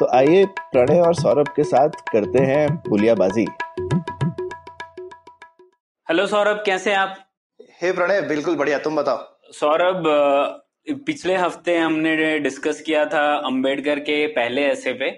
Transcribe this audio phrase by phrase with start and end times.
[0.00, 3.46] तो आइए प्रणय और सौरभ के साथ करते हैं पुलियाबाजी
[6.06, 7.16] हेलो सौरभ कैसे हैं आप?
[7.82, 10.04] हे प्रणय बिल्कुल बढ़िया तुम बताओ। सौरभ
[11.06, 15.10] पिछले हफ़्ते हमने डिस्कस किया था अंबेडकर के पहले ऐसे पे।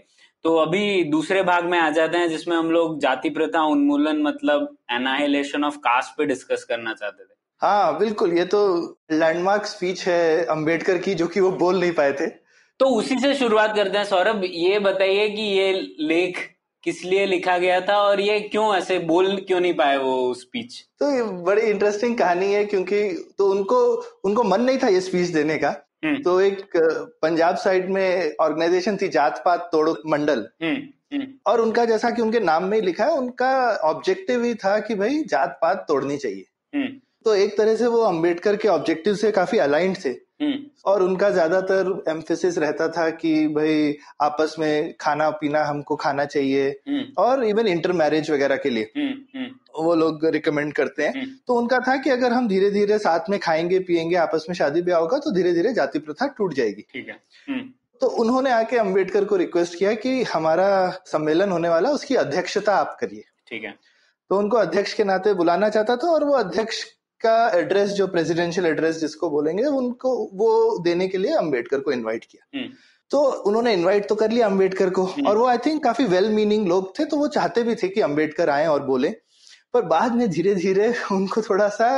[0.44, 4.76] तो अभी दूसरे भाग में आ जाते हैं जिसमें हम लोग जाति प्रथा उन्मूलन मतलब
[4.92, 8.66] एनाहिलेशन ऑफ़ कास्ट पे डिस्कस करना चाहते थे। हाँ बिल्कुल ये तो
[9.12, 12.38] लैंडमार्क स्पीच है अंबेडकर की जो कि वो बोल नहीं पाए थे।
[12.80, 16.38] तो उसी से शुरुआत करते हैं। सौरभ ये बताइए कि ये लेख
[16.84, 20.78] किस लिए लिखा गया था और ये क्यों ऐसे बोल क्यों नहीं पाए वो स्पीच
[21.00, 23.02] तो ये बड़ी इंटरेस्टिंग कहानी है क्योंकि
[23.38, 23.80] तो उनको
[24.24, 26.76] उनको मन नहीं था ये स्पीच देने का। हम्म। तो एक
[27.22, 30.76] पंजाब साइड में ऑर्गेनाइजेशन थी जात पात तोड़ो मंडल। हम्म
[31.14, 33.52] हम्म। और उनका जैसा कि उनके नाम में ही लिखा है उनका
[33.84, 36.88] ऑब्जेक्टिव ही था कि भाई जात पात तोड़नी चाहिए।
[37.24, 41.30] तो एक तरह से वो अंबेडकर के ऑब्जेक्टिव से काफ़ी अलाइंड थे। हम्म। और उनका
[41.30, 47.44] ज़्यादातर एम्फेसिस रहता था कि भाई आपस में खाना पीना हमको खाना चाहिए। हम्म। और
[47.44, 51.96] इवन इंटर मैरिज वगैरह के लिए। हम्म वो लोग रिकमेंड करते हैं। तो उनका था
[51.96, 55.30] कि अगर हम धीरे धीरे साथ में खाएँगे पिएँगे आपस में शादी ब्याह होगा तो
[55.30, 57.60] धीरे धीरे जाति प्रथा टूट जाएगी। ठीक है।
[58.00, 60.68] तो उन्होंने आके अंबेडकर को रिक्वेस्ट किया कि हमारा
[61.06, 63.74] सम्मेलन होने वाला उसकी अध्यक्षता आप करिए। ठीक है।
[64.30, 66.84] तो उनको अध्यक्ष के नाते बुलाना चाहता था और वो अध्यक्ष
[67.20, 72.24] का एड्रेस जो प्रेसिडेंशियल एड्रेस जिसको बोलेंगे उनको वो देने के लिए अंबेडकर को इनवाइट
[72.24, 72.72] किया। हम्म।
[73.10, 76.68] तो उन्होंने इनवाइट तो कर लिया अंबेडकर को। और वो आई थिंक काफ़ी वेल मीनिंग
[76.68, 79.08] लोग थे तो वो चाहते भी थे कि अंबेडकर आए और बोले।
[79.74, 81.90] पर बाद में धीरे धीरे उनको थोड़ा सा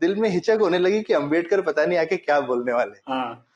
[0.00, 3.46] दिल में हिचक होने लगी कि अंबेडकर पता नहीं आके क्या बोलने वाले। हाँ।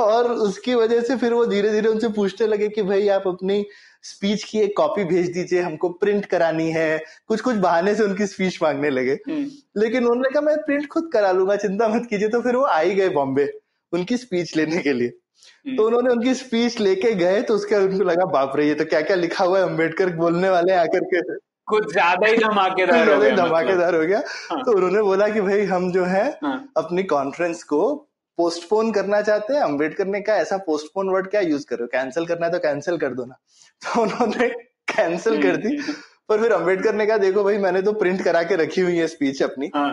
[0.00, 3.64] और उसकी वजह से फिर वो धीरे धीरे उनसे पूछने लगे कि भाई आप अपनी
[4.04, 6.98] स्पीच की एक कॉपी भेज दीजिए हमको प्रिंट करानी है।
[7.28, 11.10] कुछ कुछ बहाने से उनकी स्पीच मांगने लगे। हम्म। लेकिन उन्होंने कहा मैं प्रिंट खुद
[11.12, 13.48] करा लूँगा चिंता मत कीजिए। तो फिर वो आ ही गए बॉम्बे
[13.92, 15.08] उनकी स्पीच लेने के लिए।
[15.76, 19.00] तो उन्होंने उनकी स्पीच लेके गए तो उसके उनको लगा बाप रे ये तो क्या
[19.00, 21.20] क्या लिखा हुआ है अंबेडकर बोलने वाले आकर के।
[21.68, 25.40] कुछ ज़्यादा ही धमाकेदार हो गया मतलब। धमाकेदार हो गया। हाँ। तो उन्होंने बोला कि
[25.40, 28.07] भाई हम जो है हाँ। अपनी कॉन्फ्रेंस को
[28.38, 32.46] पोस्टपोन करना चाहते हैं अंबेडकर ने कहा ऐसा पोस्टपोन वर्ड क्या यूज़ करो कैंसिल करना
[32.46, 33.34] है तो कैंसिल कर दो ना।
[33.84, 34.48] तो उन्होंने
[34.88, 35.76] कैंसिल कर दी।
[36.28, 39.06] पर फिर अंबेडकर ने कहा देखो भाई मैंने तो प्रिंट करा के रखी हुई है
[39.06, 39.90] स्पीच अपनी। हाँ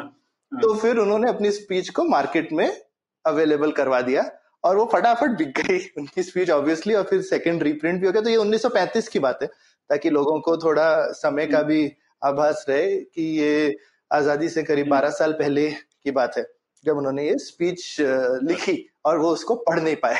[0.51, 2.81] तो फिर उन्होंने अपनी स्पीच को मार्केट में
[3.25, 4.31] अवेलेबल करवा दिया
[4.63, 8.22] और वो फटाफट बिक गई उनकी स्पीच ऑब्वियसली और फिर सेकंड रीप्रिंट भी हो गया।
[8.22, 9.47] तो ये 1935 की बात है
[9.89, 11.91] ताकि लोगों को थोड़ा समय का भी
[12.23, 13.75] आभास रहे कि ये
[14.12, 16.44] आज़ादी से करीब 12 साल पहले की बात है।
[16.85, 17.96] जब उन्होंने ये स्पीच
[18.44, 20.18] लिखी और वो उसको पढ़ नहीं पाए।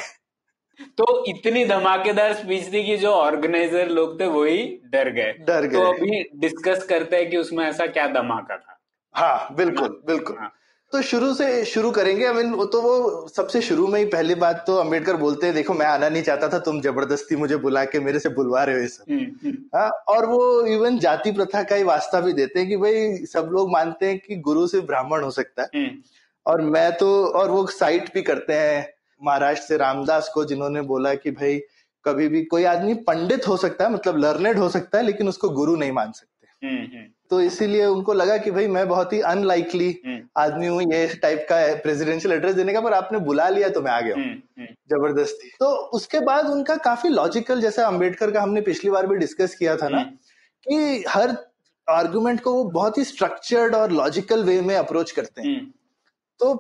[0.98, 5.78] तो इतनी धमाकेदार स्पीच थी कि जो ऑर्गेनाइजर लोग थे वही डर गए। डर गए
[5.78, 8.80] तो गए। अभी डिस्कस करते हैं कि उसमें ऐसा क्या धमाका था।
[9.16, 10.52] हाँ बिल्कुल बिल्कुल। हाँ।
[10.94, 14.36] तो शुरू से शुरू करेंगे। आई मीन वो तो वो सबसे शुरू में ही पहली
[14.36, 17.84] बात तो अंबेडकर बोलते हैं देखो मैं आना नहीं चाहता था तुम ज़बरदस्ती मुझे बुला
[17.86, 21.32] के मेरे से बुलवा रहे हो ये सब। हम्म, हम्म, हाँ और वो इवन जाति
[21.32, 24.68] प्रथा का ही वास्ता भी देते हैं कि भाई सब लोग मानते हैं कि गुरु
[24.68, 25.98] से ब्राह्मण हो सकता है। हम्म,
[26.46, 28.88] और मैं तो और वो साइट भी करते हैं
[29.22, 31.60] महाराष्ट्र से रामदास को जिन्होंने बोला कि भाई
[32.06, 35.50] कभी भी कोई आदमी पंडित हो सकता है मतलब लर्नेड हो सकता है लेकिन उसको
[35.50, 39.20] गुरु नहीं मान सकते। हम्म, हम्म, तो इसीलिए उनको लगा कि भाई मैं बहुत ही
[39.22, 43.70] अनलाइकली हम्म, आदमी हूँ ये टाइप का प्रेसिडेंशियल एड्रेस देने का पर आपने बुला लिया
[43.70, 44.16] तो मैं आ गया
[44.90, 49.56] ज़बरदस्ती। तो उसके बाद उनका काफ़ी लॉजिकल जैसा अंबेडकर का हमने पिछली बार भी डिस्कस
[49.56, 50.04] किया था ना
[50.68, 51.36] कि हर
[51.88, 55.74] आर्गुमेंट को वो बहुत ही स्ट्रक्चर्ड और लॉजिकल वे में अप्रोच करते हैं।
[56.40, 56.54] तो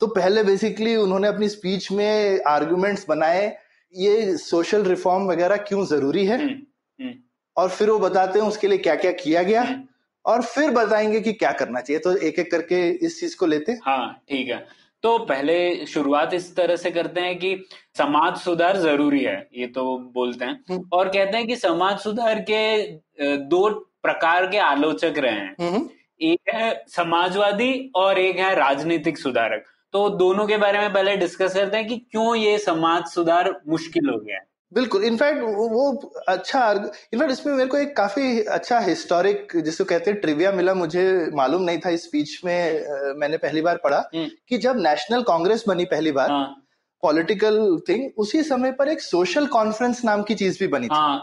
[0.00, 3.46] तो पहले बेसिकली उन्होंने अपनी स्पीच में आर्ग्यूमेंट्स बनाए
[3.94, 6.38] ये सोशल रिफॉर्म वगैरह क्यों ज़रूरी है?
[6.38, 6.54] हम्म,
[7.00, 7.14] हम्म,
[7.56, 9.84] और फिर वो बताते हैं उसके लिए क्या क्या किया गया हम्म।
[10.24, 13.72] और फिर बताएँगे कि क्या करना चाहिए। तो एक एक करके इस चीज़ को लेते
[13.84, 14.66] हाँ। ठीक है।
[15.02, 17.54] तो पहले शुरुआत इस तरह से करते हैं कि
[17.98, 23.36] समाज सुधार ज़रूरी है ये तो बोलते हैं। और कहते हैं कि समाज सुधार के
[23.36, 23.68] दो
[24.02, 25.54] प्रकार के आलोचक रहे हैं।
[26.22, 29.64] एक है समाजवादी और एक है राजनीतिक सुधारक
[29.94, 34.08] तो दोनों के बारे में पहले डिस्कस करते हैं कि क्यों ये समाज सुधार मुश्किल
[34.10, 35.90] हो गया है बिल्कुल इनफैक्ट वो
[36.28, 41.04] अच्छा इनफैक्ट इसमें मेरे को एक काफ़ी अच्छा हिस्टोरिक जिसको कहते हैं ट्रिविया मिला मुझे
[41.34, 45.64] मालूम नहीं था इस स्पीच में मैंने पहली बार पढ़ा हम्म। कि जब नेशनल कांग्रेस
[45.68, 46.46] बनी पहली बार हाँ
[47.02, 47.58] पॉलिटिकल
[47.88, 51.16] थिंग उसी समय पर एक सोशल कॉन्फ्रेंस नाम की चीज़ भी बनी थी हाँ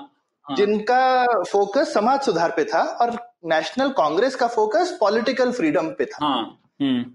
[0.45, 6.05] हाँ। जिनका फोकस समाज सुधार पे था और नेशनल कांग्रेस का फोकस पॉलिटिकल फ्रीडम पे
[6.05, 6.41] था। हाँ
[6.81, 7.05] हम्म।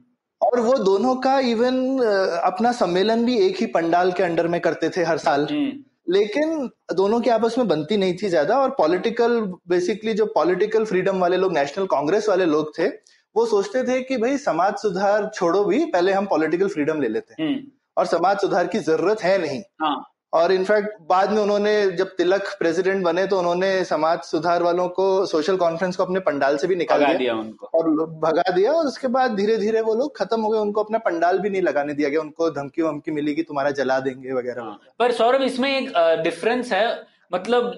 [0.41, 1.99] और वो दोनों का इवन
[2.45, 5.73] अपना सम्मेलन भी एक ही पंडाल के अंडर में करते थे हर साल। हम्म।
[6.09, 11.21] लेकिन दोनों की आपस में बनती नहीं थी ज़्यादा और पॉलिटिकल बेसिकली जो पॉलिटिकल फ्रीडम
[11.21, 12.89] वाले लोग नेशनल कांग्रेस वाले लोग थे
[13.37, 17.43] वो सोचते थे कि भाई समाज सुधार छोड़ो भी पहले हम पॉलिटिकल फ्रीडम ले लेते
[17.43, 17.63] हैं। हम्म।
[17.97, 19.97] और समाज सुधार की ज़रूरत है नहीं। हाँ।
[20.35, 25.05] और इनफैक्ट बाद में उन्होंने जब तिलक प्रेसिडेंट बने तो उन्होंने समाज सुधार वालों को
[25.27, 27.91] सोशल कॉन्फ्रेंस को अपने पंडाल से भी निकाल दिया। दिया उनको। और
[28.23, 31.39] भगा दिया और उसके बाद धीरे धीरे वो लोग खत्म हो गए उनको अपना पंडाल
[31.39, 34.79] भी नहीं लगाने दिया गया। उनको धमकी वमकी मिली कि तुम्हारा जला देंगे वगैरह हाँ,
[34.99, 35.93] पर सौरभ इसमें एक
[36.25, 37.73] डिफरेंस है। मतलब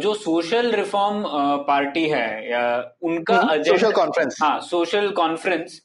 [0.00, 1.22] जो सोशल रिफॉर्म
[1.66, 2.62] पार्टी है या
[3.02, 5.80] उनका सोशल कॉन्फ्रेंस हाँ सोशल कॉन्फ्रेंस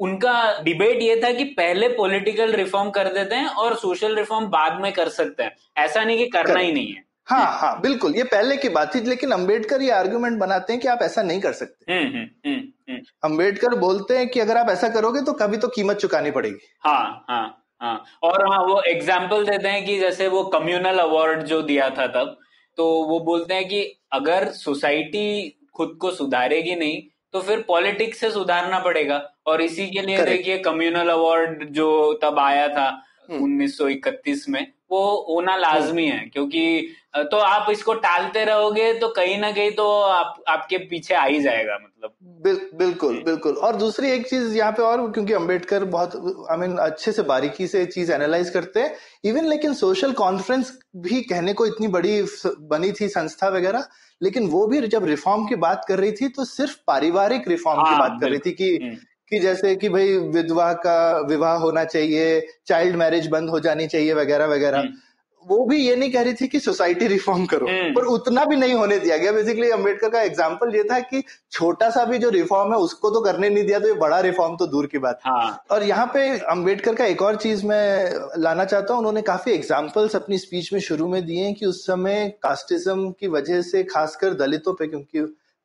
[0.00, 4.80] उनका डिबेट ये था कि पहले पॉलिटिकल रिफॉर्म कर देते हैं और सोशल रिफॉर्म बाद
[4.82, 8.14] में कर सकते हैं। ऐसा नहीं कि करना कर, ही नहीं है। हाँ हाँ बिल्कुल
[8.16, 11.40] ये पहले की बात थी लेकिन अंबेडकर ये आर्गुमेंट बनाते हैं कि आप ऐसा नहीं
[11.40, 12.56] कर सकते। हम्म हम्म
[12.86, 16.68] हम्म अंबेडकर बोलते हैं कि अगर आप ऐसा करोगे तो कभी तो कीमत चुकानी पड़ेगी।
[16.86, 21.60] हाँ हाँ हाँ। और हाँ वो एग्ज़ाम्पल देते हैं कि जैसे वो कम्युनल अवार्ड जो
[21.62, 22.36] दिया था तब
[22.78, 23.82] तो वो बोलते हैं कि
[24.12, 27.00] अगर सोसाइटी खुद को सुधारेगी नहीं
[27.32, 32.38] तो फिर पॉलिटिक्स से सुधारना पड़ेगा और इसी के लिए देखिए कम्युनल अवार्ड जो तब
[32.38, 32.88] आया था
[33.30, 36.96] हम्म। 1931 में वो होना लाजमी है क्योंकि
[37.30, 41.40] तो आप इसको टालते रहोगे तो कहीं ना कहीं तो आप आपके पीछे आ ही
[41.42, 46.46] जाएगा मतलब। बिल, बिल्कुल बिल्कुल। और दूसरी एक चीज़ यहाँ पे और क्योंकि अंबेडकर बहुत
[46.50, 48.94] आई मीन अच्छे से बारीकी से चीज़ एनालाइज करते हैं
[49.24, 52.22] इवन लेकिन सोशल कॉन्फ्रेंस भी कहने को इतनी बड़ी
[52.70, 53.86] बनी थी संस्था वगैरह
[54.20, 57.90] लेकिन वो भी जब रिफॉर्म की बात कर रही थी तो सिर्फ़ पारिवारिक रिफॉर्म की
[57.90, 58.96] हाँ, बात कर रही थी कि हम्म,
[59.32, 64.14] कि जैसे कि भाई विधवा का विवाह होना चाहिए चाइल्ड मैरिज बंद हो जानी चाहिए
[64.14, 64.98] वगैरह वगैरह हम्म।
[65.46, 68.56] वो भी ये नहीं कह रही थी कि सोसाइटी रिफॉर्म करो हम्म। पर उतना भी
[68.56, 71.22] नहीं होने दिया गया बेसिकली अंबेडकर का एग्ज़ाम्पल ये था कि
[71.52, 74.56] छोटा सा भी जो रिफॉर्म है उसको तो करने नहीं दिया तो ये बड़ा रिफॉर्म
[74.56, 78.10] तो दूर की बात है हाँ और यहाँ पे अंबेडकर का एक और चीज़ मैं
[78.38, 82.28] लाना चाहता हूँ उन्होंने काफ़ी एग्जाम्पल्स अपनी स्पीच में शुरू में दिए कि उस समय
[82.42, 85.20] कास्टिज्म की वजह से खासकर दलितों पे क्योंकि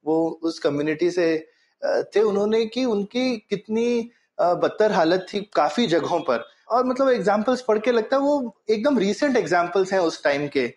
[0.06, 1.28] वो उस कम्युनिटी से
[1.84, 7.80] थे उन्होंने कि उनकी कितनी बदतर हालत थी काफ़ी जगहों पर। और मतलब एग्जाम्पल्स पढ़
[7.80, 10.68] के लगता है वो एकदम रीसेंट एग्जाम्पल्स हैं उस टाइम के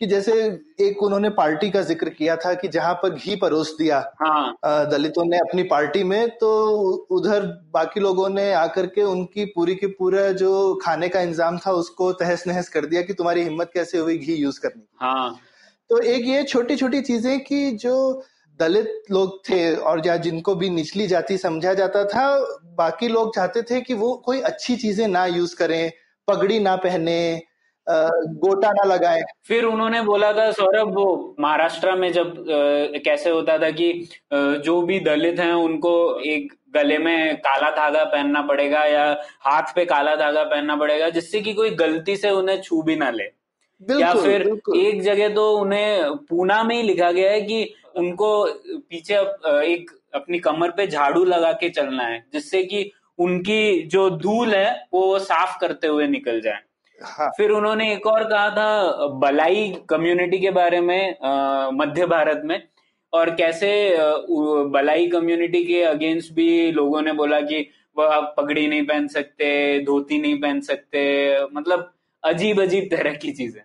[0.00, 0.32] कि जैसे
[0.80, 5.24] एक उन्होंने पार्टी का ज़िक्र किया था कि जहाँ पर घी परोस दिया हाँ। दलितों
[5.24, 6.48] ने अपनी पार्टी में तो
[7.10, 11.72] उधर बाकी लोगों ने आकर के उनकी पूरी की पूरा जो खाने का इंतज़ाम था
[11.72, 15.38] उसको तहस नहस कर दिया कि तुम्हारी हिम्मत कैसे हुई घी यूज़ करने की। हाँ।
[15.90, 18.22] तो एक ये छोटी छोटी चीज़ें कि जो
[18.60, 22.26] दलित लोग थे और या जिनको भी निचली जाति समझा जाता था
[22.78, 25.90] बाकी लोग चाहते थे कि वो कोई अच्छी चीज़ें ना यूज़ करें
[26.28, 27.16] पगड़ी ना पहने
[27.86, 33.58] गोटा ना लगाए। फिर उन्होंने बोला था सौरभ वो महाराष्ट्र में जब अ, कैसे होता
[33.58, 33.90] था कि
[34.32, 39.04] अ, जो भी दलित हैं उनको एक गले में काला धागा पहनना पड़ेगा या
[39.40, 43.10] हाथ पे काला धागा पहनना पड़ेगा जिससे कि कोई गलती से उन्हें छू भी ना
[43.10, 43.24] ले।
[43.80, 44.42] या फिर
[44.76, 47.62] एक जगह तो उन्हें पूना में ही लिखा गया है कि
[47.96, 48.44] उनको
[48.90, 49.14] पीछे
[49.64, 54.86] एक अपनी कमर पे झाड़ू लगा के चलना है जिससे कि उनकी जो धूल है
[54.92, 56.60] वो साफ़ करते हुए निकल जाए।
[56.98, 61.14] हाँ। फिर उन्होंने एक और कहा था बलाई कम्युनिटी के बारे में
[61.74, 62.60] मध्य भारत में
[63.12, 63.70] और कैसे
[64.70, 69.78] बलाई कम्युनिटी के अगेंस्ट भी लोगों ने बोला कि वह आप पगड़ी नहीं पहन सकते
[69.84, 71.02] धोती नहीं पहन सकते।
[71.54, 73.62] मतलब अजीब अजीब तरह की चीज़ें।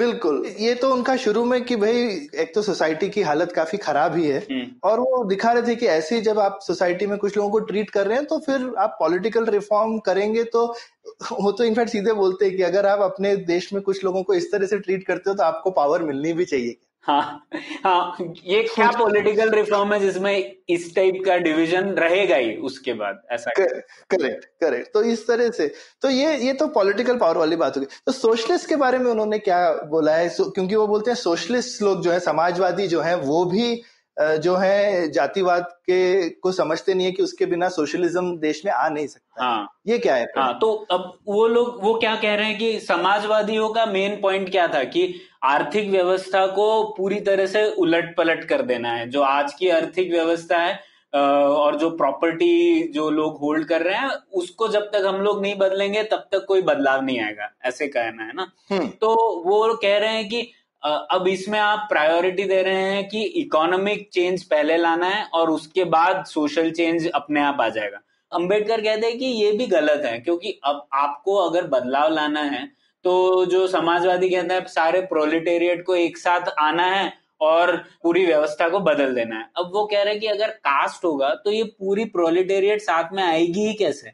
[0.00, 2.02] बिल्कुल। ये तो उनका शुरू में कि भाई
[2.34, 5.74] एक तो सोसाइटी की हालत काफ़ी खराब ही है। हम्म, और वो दिखा रहे थे
[5.76, 8.38] कि ऐसे ही जब आप सोसाइटी में कुछ लोगों को ट्रीट कर रहे हैं तो
[8.38, 10.66] फिर आप पॉलिटिकल रिफॉर्म करेंगे तो
[11.40, 14.34] वो तो इनफैक्ट सीधे बोलते हैं कि अगर आप अपने देश में कुछ लोगों को
[14.34, 17.46] इस तरह से ट्रीट करते हो तो आपको पावर मिलनी भी चाहिए। हाँ
[17.84, 20.32] हाँ ये क्या पॉलिटिकल रिफॉर्म है जिसमें
[20.68, 23.22] इस टाइप का डिवीज़न रहेगा ही उसके बाद?
[23.32, 25.68] ऐसा करेक्ट करेक्ट तो इस तरह से
[26.02, 29.38] तो ये ये तो पॉलिटिकल पावर वाली बात होगी तो सोशलिस्ट के बारे में उन्होंने
[29.38, 30.28] क्या बोला है?
[30.28, 33.82] क्योंकि वो बोलते हैं सोशलिस्ट लोग जो है समाजवादी जो है वो भी
[34.20, 38.88] जो है जातिवाद के को समझते नहीं है कि उसके बिना सोशलिज्म देश में आ
[38.88, 40.24] नहीं सकता हाँ। ये क्या है?
[40.38, 44.50] हाँ तो अब वो लोग वो क्या कह रहे हैं कि समाजवादियों का मेन पॉइंट
[44.50, 49.22] क्या था कि आर्थिक व्यवस्था को पूरी तरह से उलट पलट कर देना है। जो
[49.22, 50.78] आज की आर्थिक व्यवस्था है
[51.14, 55.54] और जो प्रॉपर्टी जो लोग होल्ड कर रहे हैं उसको जब तक हम लोग नहीं
[55.58, 58.50] बदलेंगे तब तक कोई बदलाव नहीं आएगा। ऐसे कहना है ना?
[58.70, 59.14] हम्म। तो
[59.46, 60.50] वो कह रहे हैं कि
[60.82, 65.84] अब इसमें आप प्रायोरिटी दे रहे हैं कि इकोनॉमिक चेंज पहले लाना है और उसके
[65.86, 68.00] बाद सोशल चेंज अपने आप आ जाएगा।
[68.32, 72.68] अंबेडकर कहते हैं कि ये भी गलत है, क्योंकि अब आपको अगर बदलाव लाना है
[73.04, 78.68] तो जो समाजवादी कहते हैं, सारे प्रोलिटेरिएट को एक साथ आना है और पूरी व्यवस्था
[78.68, 81.62] को बदल देना है। अब वो कह रहे हैं कि अगर कास्ट होगा तो ये
[81.64, 84.12] पूरी प्रोलिटेरिएट साथ में आएगी ही कैसे?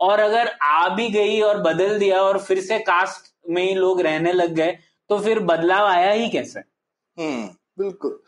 [0.00, 4.00] और अगर आ भी गई और बदल दिया और फिर से कास्ट में ही लोग
[4.02, 4.76] रहने लग गए
[5.10, 6.60] तो फिर बदलाव आया ही कैसे?
[7.16, 7.46] हम्म
[7.78, 8.18] बिल्कुल।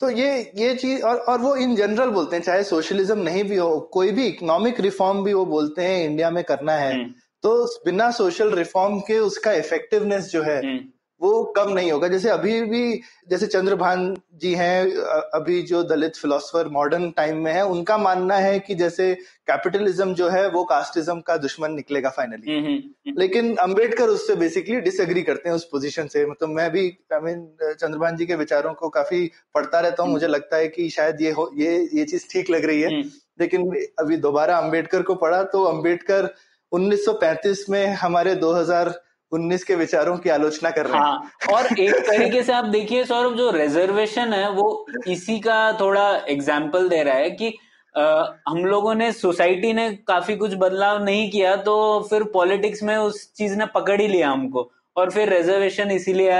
[0.00, 3.56] तो ये ये चीज़ और और वो इन जनरल बोलते हैं चाहे सोशलिज्म नहीं भी
[3.56, 7.12] हो कोई भी इकोनॉमिक रिफॉर्म भी वो बोलते हैं इंडिया में करना है हम्म,
[7.42, 10.80] तो बिना सोशल रिफॉर्म के उसका इफेक्टिवनेस जो है हम्म,
[11.22, 13.00] वो कम नहीं होगा। जैसे अभी भी
[13.30, 14.86] जैसे चंद्रभान जी हैं
[15.34, 19.14] अभी जो दलित फिलोसफर मॉडर्न टाइम में है उनका मानना है कि जैसे
[19.46, 24.80] कैपिटलिज्म जो है वो कास्टिज्म का दुश्मन निकलेगा फाइनली हम्म, हम्म, लेकिन अंबेडकर उससे बेसिकली
[24.80, 28.74] डिसएग्री करते हैं उस पोजीशन से। मतलब मैं भी आई मीन चंद्रभान जी के विचारों
[28.74, 32.26] को काफ़ी पढ़ता रहता हूँ। मुझे लगता है कि शायद ये हो ये ये चीज़
[32.32, 33.10] ठीक लग रही है। हम्म,
[33.40, 36.34] लेकिन अभी दोबारा अंबेडकर को पढ़ा तो अंबेडकर
[36.72, 38.34] 1935 में हमारे
[39.32, 43.04] 2019 के विचारों की आलोचना कर रहे हैं। हाँ और एक तरीके से आप देखिए
[43.04, 47.52] सौरभ जो रिजर्वेशन है वो इसी का थोड़ा एग्ज़ाम्पल दे रहा है कि
[47.94, 48.02] अ,
[48.48, 51.74] हम लोगों ने सोसाइटी ने काफ़ी कुछ बदलाव नहीं किया तो
[52.10, 56.30] फिर पॉलिटिक्स में उस चीज़ ने पकड़ ही लिया हमको और फिर रिजर्वेशन इसीलिए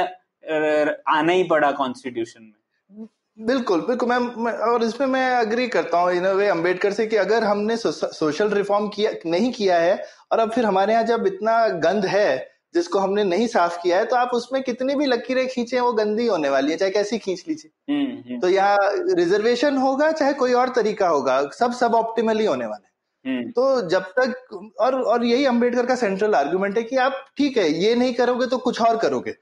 [1.10, 3.06] आना ही पड़ा कॉन्स्टिट्यूशन में।
[3.38, 7.16] बिल्कुल बिल्कुल मैं, मैं और इसमें मैं अग्री करता हूँ इन वे अंबेडकर से कि
[7.16, 11.26] अगर हमने सो, सोशल रिफॉर्म किया नहीं किया है और अब फिर हमारे यहाँ जब
[11.26, 12.28] इतना गंद है
[12.74, 16.26] जिसको हमने नहीं साफ़ किया है तो आप उसमें कितनी भी लकीरें खींचे वो गंदी
[16.26, 18.78] होने वाली है चाहे कैसी खींच लीजिए। हम्म, हम्म, तो यहाँ
[19.16, 22.90] रिजर्वेशन होगा चाहे कोई और तरीका होगा सब सब ऑप्टिमली होने वाला है।
[23.24, 27.56] हम्म, तो जब तक और और यही अंबेडकर का सेंट्रल आर्गुमेंट है कि आप ठीक
[27.56, 29.34] है ये नहीं करोगे तो कुछ और करोगे।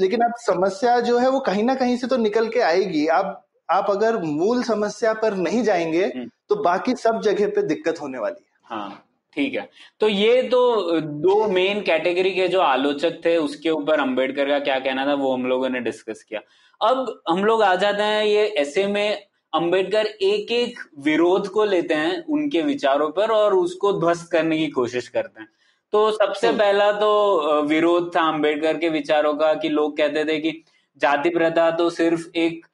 [0.00, 3.46] लेकिन आप समस्या जो है वो कहीं ना कहीं से तो निकल के आएगी। आप
[3.68, 6.08] आप अगर मूल समस्या पर नहीं जाएँगे।
[6.48, 9.04] तो बाकी सब जगह पे दिक्कत होने वाली है। हाँ।
[9.36, 9.68] ठीक है।
[10.00, 14.78] तो ये तो दो मेन कैटेगरी के जो आलोचक थे उसके ऊपर अंबेडकर का क्या
[14.78, 16.40] कहना था वो हम लोगों ने डिस्कस किया।
[16.80, 19.22] अब हम लोग आ जाते हैं ये ऐसे में
[19.52, 24.66] अंबेडकर एक एक विरोध को लेते हैं उनके विचारों पर और उसको ध्वस्त करने की
[24.70, 25.48] कोशिश करते हैं।
[25.92, 30.38] तो सबसे हम्म। पहला तो विरोध था अंबेडकर के विचारों का कि लोग कहते थे
[30.38, 30.62] कि
[31.00, 32.66] जाति प्रथा तो सिर्फ़ एक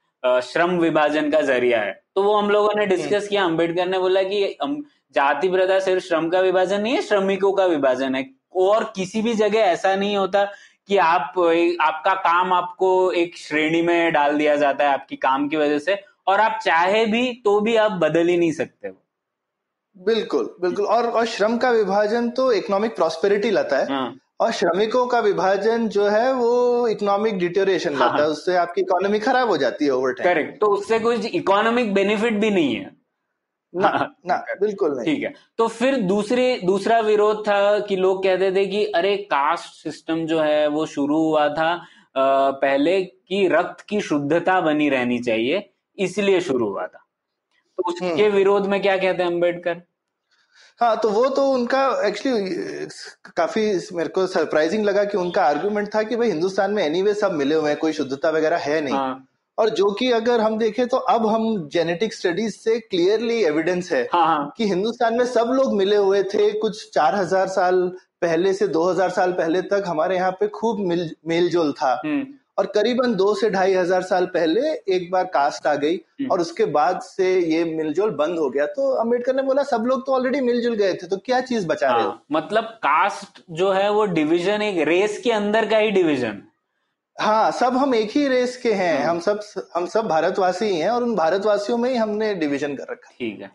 [0.44, 4.22] श्रम विभाजन का ज़रिया है। तो वो हम लोगों ने डिस्कस किया अंबेडकर ने बोला
[4.22, 4.42] कि
[5.14, 8.24] जाति प्रथा सिर्फ़ श्रम का विभाजन नहीं है श्रमिकों का विभाजन है।
[8.56, 10.44] और किसी भी जगह ऐसा नहीं होता
[10.88, 11.34] कि आप
[11.80, 15.98] आपका काम आपको एक श्रेणी में डाल दिया जाता है आपकी काम की वजह से
[16.26, 18.94] और आप चाहे भी तो भी आप बदल ही नहीं सकते हो।
[19.96, 25.06] बिल्कुल बिल्कुल। और और श्रम का विभाजन तो इकोनॉमिक प्रॉस्पेरिटी लाता है। हाँ। और श्रमिकों
[25.06, 29.56] का विभाजन जो है वो इकोनॉमिक डिटोरेशन हाँ, लाता है। उससे आपकी इकोनॉमी खराब हो
[29.56, 32.90] जाती है ओवर टाइम करेक्ट तो उससे कुछ इकोनॉमिक बेनिफिट भी नहीं है।
[33.76, 38.22] ना हाँ, ना बिल्कुल नहीं। ठीक है। तो फिर दूसरी दूसरा विरोध था कि लोग
[38.22, 43.48] कहते थे कि अरे कास्ट सिस्टम जो है वो शुरू हुआ था अ, पहले कि
[43.48, 47.06] रक्त की शुद्धता बनी रहनी चाहिए इसलिए शुरू हुआ था।
[47.78, 49.82] तो उसके हम्म। विरोध में क्या कहते हैं अंबेडकर
[50.80, 52.50] हाँ तो वो तो उनका एक्चुअली
[53.36, 57.20] काफ़ी मेरे को सरप्राइजिंग लगा कि उनका आर्गुमेंट था कि भाई हिंदुस्तान में एनीवे anyway
[57.20, 59.26] सब मिले हुए हैं कोई शुद्धता वगैरह है नहीं। हाँ।
[59.58, 64.02] और जो कि अगर हम देखें तो अब हम जेनेटिक स्टडीज़ से क्लियरली एविडेंस है
[64.12, 67.86] हाँ हाँ। कि हिंदुस्तान में सब लोग मिले हुए थे कुछ चार हज़ार साल
[68.22, 72.00] पहले से दो हज़ार साल पहले तक हमारे यहाँ पे खूब मिल मेल जोल था।
[72.04, 72.26] हम्म।
[72.58, 74.60] और करीबन दो से ढाई हज़ार साल पहले
[74.94, 78.66] एक बार कास्ट आ गई हम्म। और उसके बाद से ये मिलजुल बंद हो गया।
[78.66, 81.92] तो अंबेडकर ने बोला सब लोग तो ऑलरेडी मिलजुल गए थे तो क्या चीज़ बचा
[81.92, 82.08] रहे हो?
[82.08, 86.42] हाँ मतलब कास्ट जो है वो डिवीज़न एक रेस के अंदर का ही डिवीज़न
[87.18, 89.40] हाँ सब हम एक ही रेस के हैं। हाँ। हम सब
[89.74, 93.40] हम सब भारतवासी ही हैं और उन भारतवासियों में ही हमने डिवीज़न कर रखा। ठीक
[93.42, 93.50] है।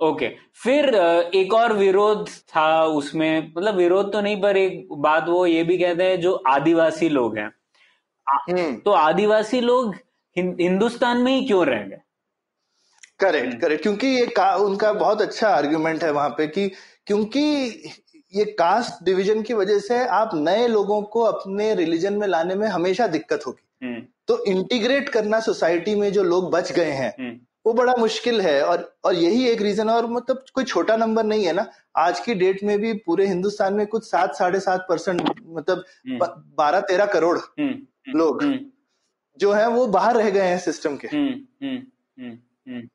[0.00, 0.28] ओके
[0.62, 0.94] फिर
[1.34, 5.78] एक और विरोध था उसमें। मतलब विरोध तो नहीं पर एक बात वो ये भी
[5.78, 7.50] कहते हैं जो आदिवासी लोग हैं।
[8.26, 9.94] हम्म। तो आदिवासी लोग
[10.36, 12.00] हिंदुस्तान में ही क्यों रह गए?
[13.20, 16.68] करेक्ट करेक्ट क्योंकि ये का, उनका बहुत अच्छा आर्ग्यूमेंट है वहाँ पे कि
[17.06, 17.92] क्योंकि
[18.32, 22.66] ये कास्ट डिवीज़न की वजह से आप नए लोगों को अपने रिलीजन में लाने में
[22.68, 27.38] हमेशा दिक्कत होगी। हम्म, तो इंटीग्रेट करना सोसाइटी में जो लोग बच गए हैं हम्म,
[27.66, 31.24] वो बड़ा मुश्किल है और और यही एक रीजन है और मतलब कोई छोटा नंबर
[31.24, 31.66] नहीं है ना।
[31.96, 36.18] आज की डेट में भी पूरे हिंदुस्तान में कुछ सात साढ़े सात परसेंट मतलब हम्म,
[36.58, 37.38] बारह तेरह करोड़
[38.16, 38.42] लोग
[39.38, 41.08] जो है वो बाहर रह गए हैं सिस्टम के।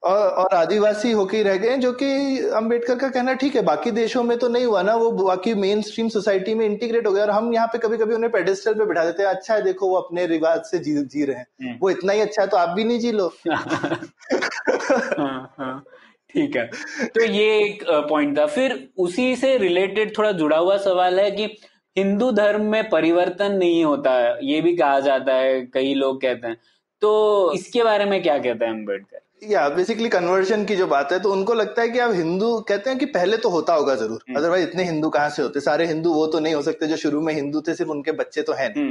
[0.03, 4.23] और, और आदिवासी होके रह गए जो कि अंबेडकर का कहना ठीक है बाकी देशों
[4.23, 7.29] में तो नहीं हुआ ना वो बाकी मेन स्ट्रीम सोसाइटी में इंटीग्रेट हो गया और
[7.29, 9.95] हम यहाँ पे कभी कभी उन्हें पेडेस्टल पे बिठा देते हैं अच्छा है देखो वो
[9.95, 12.69] अपने रिवाज से जी जी रहे हैं। हम्म। वो इतना ही अच्छा है तो आप
[12.69, 15.83] भी नहीं जी लो। हाँ, हाँ,
[16.29, 16.69] ठीक है।
[17.07, 21.57] तो ये एक पॉइंट था। फिर उसी से रिलेटेड थोड़ा जुड़ा हुआ सवाल है कि
[21.97, 26.47] हिंदू धर्म में परिवर्तन नहीं होता है ये भी कहा जाता है कई लोग कहते
[26.47, 26.57] हैं।
[27.01, 31.19] तो इसके बारे में क्या कहते हैं अंबेडकर या बेसिकली कन्वर्जन की जो बात है
[31.19, 34.23] तो उनको लगता है कि आप हिंदू कहते हैं कि पहले तो होता होगा ज़रूर।
[34.37, 35.59] अदरवाइज़ इतने हिंदू कहाँ से होते?
[35.61, 38.41] सारे हिंदू वो तो नहीं हो सकते जो शुरू में हिंदू थे सिर्फ़ उनके बच्चे
[38.41, 38.81] तो हैं तो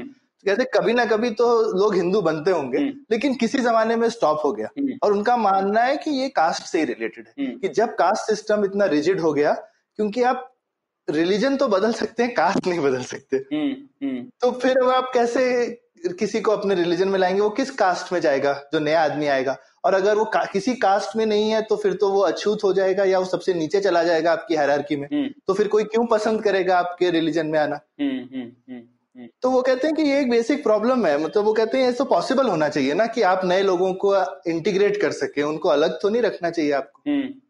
[0.47, 1.47] कहते कभी ना कभी तो
[1.79, 2.79] लोग हिंदू बनते होंगे
[3.11, 4.69] लेकिन किसी जमाने में स्टॉप हो गया।
[5.03, 8.65] और उनका मानना है कि ये कास्ट से ही रिलेटेड है। कि जब कास्ट सिस्टम
[8.65, 9.53] इतना रिजिड हो गया
[9.99, 10.47] क्योंकि आप
[11.09, 13.39] रिलीजन तो बदल सकते हैं कास्ट नहीं बदल सकते।
[14.41, 15.45] तो फिर अब आप कैसे
[16.09, 19.57] किसी को अपने रिलीजन में लाएँगे वो किस कास्ट में जाएगा जो नया आदमी आएगा?
[19.85, 22.73] और अगर वो का, किसी कास्ट में नहीं है तो फिर तो वो अछूत हो
[22.73, 26.07] जाएगा या वो सबसे नीचे चला जाएगा आपकी हैरारकी में। हम्म। तो फिर कोई क्यों
[26.07, 27.81] पसंद करेगा आपके रिलीजन में आना?
[28.01, 28.43] हम्म,
[28.73, 31.89] हम्म, तो वो कहते हैं कि ये एक बेसिक प्रॉब्लम है मतलब वो कहते हैं
[31.89, 34.15] ऐसा पॉसिबल होना चाहिए ना कि आप नए लोगों को
[34.51, 37.03] इंटीग्रेट कर सके उनको अलग तो नहीं रखना चाहिए आपको।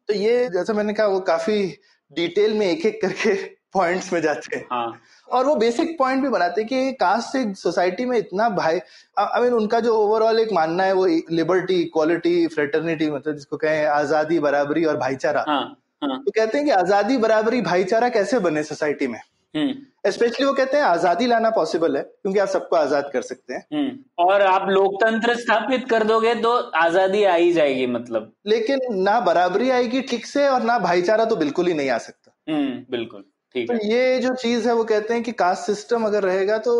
[0.08, 1.76] तो ये जैसा मैंने कहा वो काफ़ी
[2.12, 3.34] डिटेल में एक एक करके
[3.72, 5.00] पॉइंट्स में जाते हैं। हाँ.
[5.30, 8.78] और वो बेसिक पॉइंट भी बनाते हैं कि कास्ट से सोसाइटी में इतना भाई
[9.18, 13.84] आई मीन उनका जो ओवरऑल एक मानना है वो लिबर्टी इक्वालिटी फ्रेटर्निटी मतलब जिसको कहें
[13.88, 15.62] आज़ादी बराबरी और भाईचारा हाँ,
[16.02, 16.18] हाँ.
[16.18, 19.20] तो कहते हैं कि आज़ादी बराबरी भाईचारा कैसे बने सोसाइटी में
[19.54, 23.54] स्पेशली हम्म। वो कहते हैं आज़ादी लाना पॉसिबल है क्योंकि आप सबको आज़ाद कर सकते
[23.54, 29.02] हैं हम्म। और आप लोकतंत्र स्थापित कर दोगे तो आज़ादी आ ही जाएगी मतलब लेकिन
[29.02, 32.84] ना बराबरी आएगी ठीक से और ना भाईचारा तो बिल्कुल ही नहीं आ सकता हम्म,
[33.54, 36.74] बिल्कुल तो ये जो चीज़ है वो कहते हैं कि कास्ट सिस्टम अगर रहेगा तो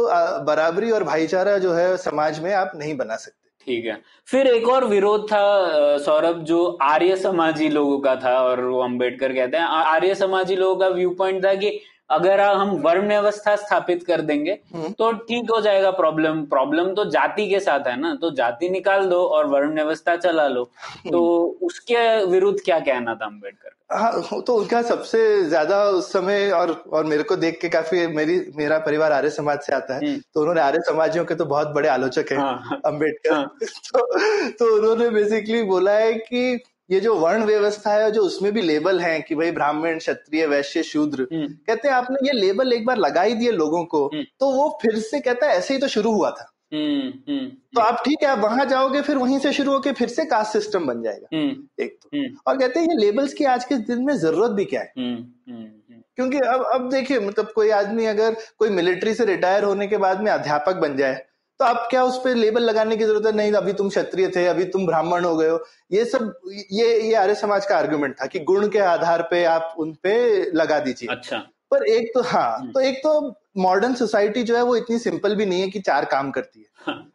[0.45, 3.97] बराबरी और भाईचारा जो है समाज में आप नहीं बना सकते। ठीक है।
[4.29, 9.33] फिर एक और विरोध था सौरभ जो आर्य समाजी लोगों का था और वो अंबेडकर
[9.33, 14.03] कहते हैं आर्य समाजी लोगों का व्यू पॉइंट था कि अगर हम वर्ण व्यवस्था स्थापित
[14.05, 18.15] कर देंगे हम्म। तो ठीक हो जाएगा प्रॉब्लम। प्रॉब्लम तो जाति के साथ है ना
[18.15, 21.21] तो जाति निकाल दो और वर्ण व्यवस्था चला लो। हम्म। तो
[21.63, 27.05] उसके विरुद्ध क्या कहना था अंबेडकर हाँ तो उनका सबसे ज़्यादा उस समय और और
[27.05, 30.41] मेरे को देख के काफ़ी मेरी मेरा परिवार आर्य समाज से आता है हम्म। तो
[30.41, 35.09] उन्होंने आर्य समाजियों के तो बहुत बड़े आलोचक हैं हाँ, अंबेडकर हाँ, तो, तो उन्होंने
[35.11, 39.35] बेसिकली बोला है कि ये जो वर्ण व्यवस्था है जो उसमें भी लेबल है कि
[39.35, 43.35] भाई ब्राह्मण क्षत्रिय वैश्य शूद्र हम्म। कहते हैं आपने ये लेबल एक बार लगा ही
[43.35, 46.31] दिए लोगों को हम्म। तो वो फिर से कहता है ऐसे ही तो शुरू हुआ
[46.31, 50.09] था हम्म, तो आप ठीक है आप वहाँ जाओगे फिर वहीं से शुरू होके फिर
[50.09, 51.39] से कास्ट सिस्टम बन जाएगा।
[51.85, 54.81] एक तो। और कहते हैं ये लेबल्स की आज के दिन में ज़रूरत भी क्या
[54.81, 54.93] है?
[54.97, 60.21] क्योंकि अब अब देखिए मतलब कोई आदमी अगर कोई मिलिट्री से रिटायर होने के बाद
[60.21, 61.15] में अध्यापक बन जाए
[61.61, 63.33] तो आप क्या उस पर लेबल लगाने की ज़रूरत है?
[63.33, 65.59] नहीं अभी तुम क्षत्रिय थे अभी तुम ब्राह्मण हो गए हो।
[65.93, 66.33] ये सब
[66.73, 70.15] ये ये आर्य समाज का आर्गुमेंट था कि गुण के आधार पे आप उन पे
[70.53, 73.13] लगा दीजिए। अच्छा। पर एक तो हाँ हम्म। तो एक तो
[73.59, 76.67] मॉडर्न सोसाइटी जो है वो इतनी सिंपल भी नहीं है कि चार काम करती है
[76.87, 77.07] हाँ।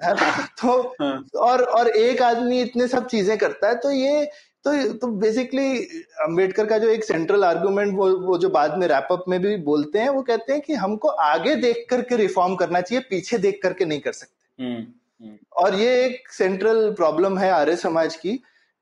[0.60, 4.24] तो हाँ। और और एक आदमी इतने सब चीज़ें करता है तो ये
[4.64, 5.76] तो तो बेसिकली
[6.24, 9.98] अंबेडकर का जो एक सेंट्रल आर्गुमेंट वो वो जो बाद में रैपअप में भी बोलते
[9.98, 13.84] हैं वो कहते हैं कि हमको आगे देख करके रिफॉर्म करना चाहिए पीछे देख करके
[13.84, 14.84] नहीं कर सकते हम्म,
[15.20, 18.32] हम्म। और ये एक सेंट्रल प्रॉब्लम है आर्य समाज की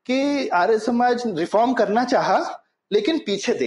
[0.07, 2.39] कि आर्य समाज रिफॉर्म करना चाहा
[2.91, 3.59] लेकिन पीछे हम्म।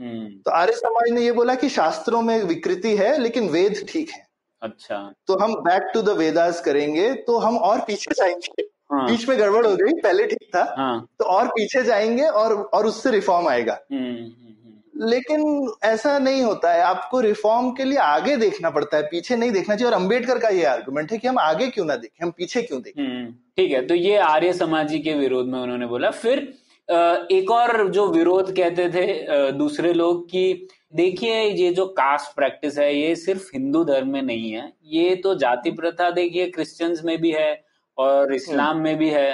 [0.00, 4.26] तो आर्य समाज ने ये बोला कि शास्त्रों में विकृति है लेकिन वेद ठीक है।
[4.62, 9.28] अच्छा। तो हम बैक टू द वेदास करेंगे तो हम और पीछे जाएँगे। हाँ। बीच
[9.28, 13.10] में गड़बड़ हो गई पहले ठीक था। हाँ। तो और पीछे जाएँगे और और उससे
[13.10, 18.36] रिफॉर्म आएगा। हम्म, हम्म, हम्म। लेकिन ऐसा नहीं होता है। आपको रिफॉर्म के लिए आगे
[18.36, 21.38] देखना पड़ता है पीछे नहीं देखना चाहिए। और अंबेडकर का ये आर्गुमेंट है कि हम
[21.38, 23.32] आगे क्यों ना देखें हम पीछे क्यों देखें?
[23.32, 26.54] ठीक है। तो ये आर्य समाजी के विरोध में उन्होंने बोला। फिर
[26.88, 32.94] एक और जो विरोध कहते थे दूसरे लोग कि देखिए ये जो कास्ट प्रैक्टिस है
[32.94, 37.32] ये सिर्फ़ हिंदू धर्म में नहीं है। ये तो जाति प्रथा देखिए क्रिश्चियंस में भी
[37.32, 37.60] है
[37.98, 39.30] और इस्लाम हम्म। में भी है।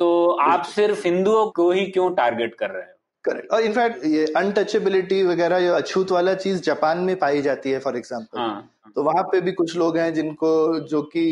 [0.00, 2.92] तो आप सिर्फ़ हिंदुओं को ही क्यों टारगेट कर रहे हो?
[3.24, 7.78] करेक्ट और इनफैक्ट ये अनटचेबिलिटी वगैरह ये अछूत वाला चीज़ जापान में पाई जाती है
[7.78, 11.24] फॉर एग्ज़ाम्पल हाँ, तो वहाँ पे भी कुछ लोग हैं जिनको जो कि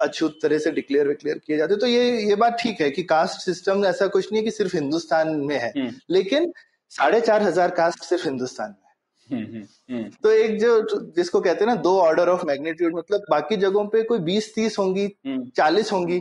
[0.00, 3.40] अछूत तरह से डिक्लेयर विक्लेयर किए जाते तो ये ये बात ठीक है कि कास्ट
[3.40, 6.52] सिस्टम ऐसा कुछ नहीं है कि सिर्फ़ हिंदुस्तान में है। हम्म। लेकिन
[6.92, 8.84] साढ़े चार हज़ार कास्ट सिर्फ़ हिंदुस्तान में
[9.30, 13.86] हम्म, तो एक जो जिसको कहते हैं ना दो ऑर्डर ऑफ़ मैग्नीट्यूड मतलब बाकी जगहों
[13.86, 15.08] पे कोई बीस तीस होंगी
[15.56, 16.18] चालीस होंगी।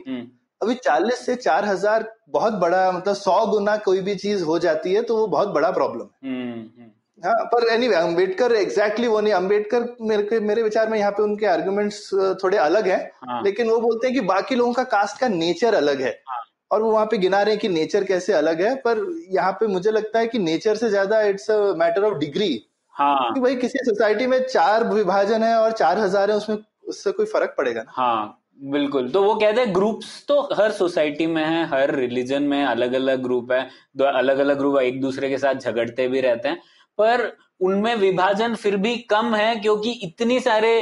[0.62, 4.94] अभी चालीस से चार हज़ार बहुत बड़ा मतलब सौ गुना कोई भी चीज़ हो जाती
[4.94, 6.90] है तो वो बहुत बड़ा प्रॉब्लम है। हम्म, हम्म।
[7.24, 11.24] हाँ पर एनी anyway, अंबेडकर एग्जैक्टली वो नहीं अंबेडकर मेरे मेरे विचार में यहाँ पे
[11.24, 12.10] उनके आर्ग्यूमेंट्स
[12.44, 13.42] थोड़े अलग हैं हाँ.
[13.44, 16.42] लेकिन वो बोलते हैं कि बाकी लोगों का कास्ट का नेचर अलग है। हाँ.
[16.72, 19.68] और वो वहाँ पे गिना रहे हैं कि नेचर कैसे अलग है पर यहाँ पे
[19.68, 23.56] मुझे लगता है कि नेचर से ज़्यादा it's a matter of degree हाँ। कि भाई
[23.56, 27.82] किसी सोसाइटी में चार विभाजन है और चार हज़ार है उसमें उससे कोई फ़र्क पड़ेगा
[27.82, 32.44] ना। हाँ बिल्कुल। तो वो कहते हैं ग्रुप्स तो हर सोसाइटी में है हर रिलीजन
[32.44, 36.22] में अलग अलग ग्रुप है दो अलग अलग ग्रुप एक दूसरे के साथ झगड़ते भी
[36.22, 36.62] रहते हैं।
[36.98, 37.32] पर
[37.62, 40.82] उनमें विभाजन फिर भी कम है क्योंकि इतनी सारे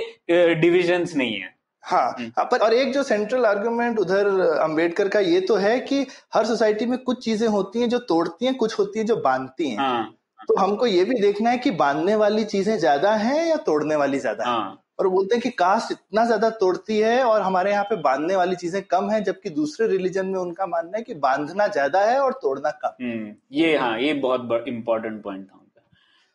[0.56, 1.52] डिविजन्स नहीं है।
[1.84, 4.28] हाँ हम्म। हाँ, पर और एक जो सेंट्रल आर्गुमेंट उधर
[4.62, 8.46] अंबेडकर का ये तो है कि हर सोसाइटी में कुछ चीज़ें होती हैं जो तोड़ती
[8.46, 10.14] हैं कुछ होती हैं जो बांधती हैं। हाँ।
[10.50, 14.20] तो हमको ये भी देखना है कि बांधने वाली चीज़ें ज़्यादा हैं या तोड़ने वाली
[14.20, 14.52] ज़्यादा है?
[14.52, 18.36] हाँ। और बोलते हैं कि कास्ट इतना ज़्यादा तोड़ती है और हमारे यहाँ पे बांधने
[18.36, 22.20] वाली चीज़ें कम है जबकि दूसरे रिलीजन में उनका मानना है कि बांधना ज़्यादा है
[22.20, 25.60] और तोड़ना कम। हम्म। ये हाँ ये बहुत इम्पोर्टेंट पॉइंट था।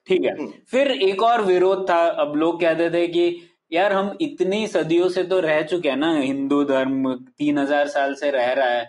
[0.09, 3.25] ठीक है। हम्म। फिर एक और विरोध था अब लोग कहते थे कि
[3.73, 8.15] यार हम इतनी सदियों से तो रह चुके हैं ना हिंदू धर्म तीन हज़ार साल
[8.15, 8.85] से रह रहा है।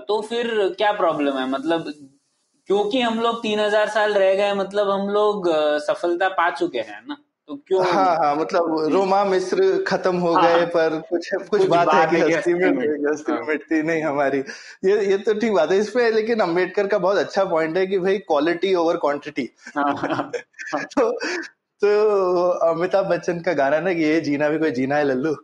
[0.00, 0.46] तो फिर
[0.78, 1.48] क्या प्रॉब्लम है?
[1.48, 1.92] मतलब
[2.68, 5.48] क्योंकि हम लोग तीन हज़ार साल रह गए मतलब हम लोग
[5.82, 7.16] सफलता पा चुके हैं ना?
[7.48, 11.92] तो क्यों हाँ हाँ मतलब रोमा मिस्र खत्म हो हाँ, गए। पर कुछ कुछ बात
[11.94, 12.66] है कि हस्ती में
[13.06, 14.38] हस्ती हाँ। मिटती नहीं हमारी
[14.84, 17.98] ये ये तो ठीक बात है इसमें लेकिन अंबेडकर का बहुत अच्छा पॉइंट है कि
[17.98, 20.30] भाई क्वालिटी ओवर क्वांटिटी हाँ,
[20.74, 21.10] तो
[21.82, 25.34] तो अमिताभ बच्चन का गाना ना कि ये जीना भी कोई जीना है लल्लू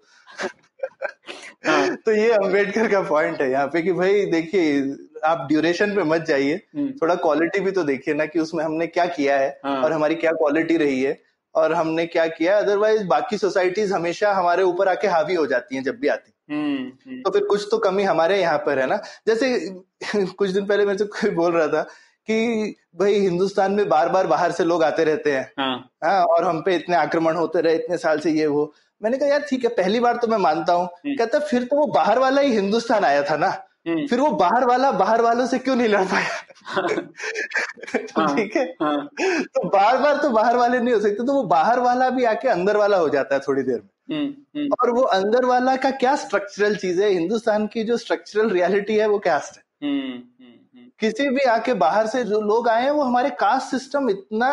[1.66, 4.80] हाँ। तो ये अंबेडकर का पॉइंट है यहाँ पे कि भाई देखिए
[5.24, 8.86] आप ड्यूरेशन पे मत जाइए हम्म। थोड़ा क्वालिटी भी तो देखिए ना कि उसमें हमने
[8.86, 11.22] क्या किया है हाँ। और हमारी क्या क्वालिटी रही है
[11.54, 12.58] और हमने क्या किया?
[12.58, 16.56] अदरवाइज़ बाकी सोसाइटीज हमेशा हमारे ऊपर आके हावी हो जाती हैं जब भी आती हैं।
[16.56, 18.96] हम्म, हम्म, तो फिर कुछ तो कमी हमारे यहाँ पर है ना?
[19.26, 19.70] जैसे
[20.38, 21.82] कुछ दिन पहले मेरे से कोई बोल रहा था
[22.28, 26.44] कि भाई हिंदुस्तान में बार बार बाहर से लोग आते रहते हैं। हाँ। हाँ और
[26.44, 29.64] हम पे इतने आक्रमण होते रहे इतने साल से ये वो। मैंने कहा यार ठीक
[29.64, 33.04] है पहली बार तो मैं मानता हूँ। कहता फिर तो वो बाहर वाला ही हिंदुस्तान
[33.04, 33.46] आया था ना?
[33.46, 36.28] हम्म, फिर वो बाहर वाला बाहर वालों से क्यों नहीं लड़ पाया?
[38.18, 41.42] हाँ, ठीक है। हाँ, तो बार बार तो बाहर वाले नहीं हो सकते तो वो
[41.42, 44.90] बाहर वाला भी आके अंदर वाला हो जाता है थोड़ी देर में। हम्म, हम्म, और
[44.90, 47.10] वो अंदर वाला का क्या स्ट्रक्चरल चीज़ है?
[47.10, 49.62] हिंदुस्तान की जो स्ट्रक्चरल रियलिटी है वो कास्ट है?
[49.82, 53.70] हम्म, हम्म, हम्म, किसी भी आके बाहर से जो लोग आए हैं वो हमारे कास्ट
[53.70, 54.50] सिस्टम इतना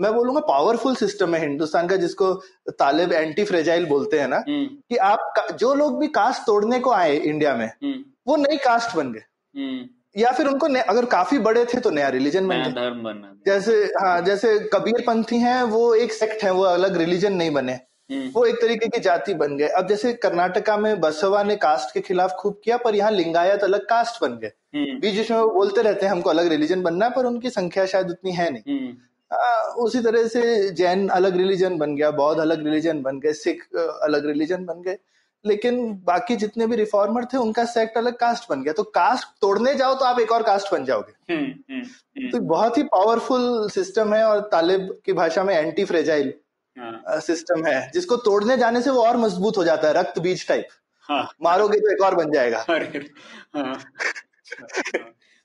[0.00, 2.32] मैं बोलूँगा पावरफुल सिस्टम है हिंदुस्तान का जिसको
[2.78, 6.90] तालिब एंटी फ्रेजाइल बोलते हैं ना हम्म, कि आप जो लोग भी कास्ट तोड़ने को
[6.90, 11.38] आए इंडिया में हम्म, वो नई कास्ट बन गए। हम्म, या फिर उनको अगर काफ़ी
[11.40, 16.12] बड़े थे तो नया रिलीजन बन धर्म जैसे हाँ जैसे कबीर पंथी हैं वो एक
[16.12, 17.72] सेक्ट है वो अलग रिलीजन नहीं बने।
[18.12, 21.94] हम्म, वो एक तरीके की जाति बन गए। अब जैसे कर्नाटका में बसवा ने कास्ट
[21.94, 25.50] के खिलाफ खूब किया पर यहाँ लिंगायत अलग कास्ट बन गए। हम्म, बीच में वो
[25.50, 28.92] बोलते रहते हैं हमको अलग रिलीजन बनना है पर उनकी संख्या शायद उतनी है नहीं।
[29.30, 33.64] आ, उसी तरह से जैन अलग रिलीजन बन गया बौद्ध अलग रिलीजन बन गए सिख
[33.76, 34.96] अलग रिलीजन बन गए।
[35.44, 39.74] लेकिन बाकी जितने भी रिफॉर्मर थे उनका सेक्ट अलग कास्ट बन गया। तो कास्ट तोड़ने
[39.74, 43.68] जाओ तो आप एक और कास्ट बन जाओगे। हम्म, हम्म, हम्म, तो बहुत ही पावरफुल
[43.70, 46.32] सिस्टम है और तालिब की भाषा में एंटी फ्रेजाइल
[46.76, 50.46] हाँ, सिस्टम है जिसको तोड़ने जाने से वो और मज़बूत हो जाता है रक्त बीज
[50.48, 50.68] टाइप
[51.08, 52.64] हाँ, मारोगे तो एक और बन जाएगा।
[53.56, 53.74] हाँ,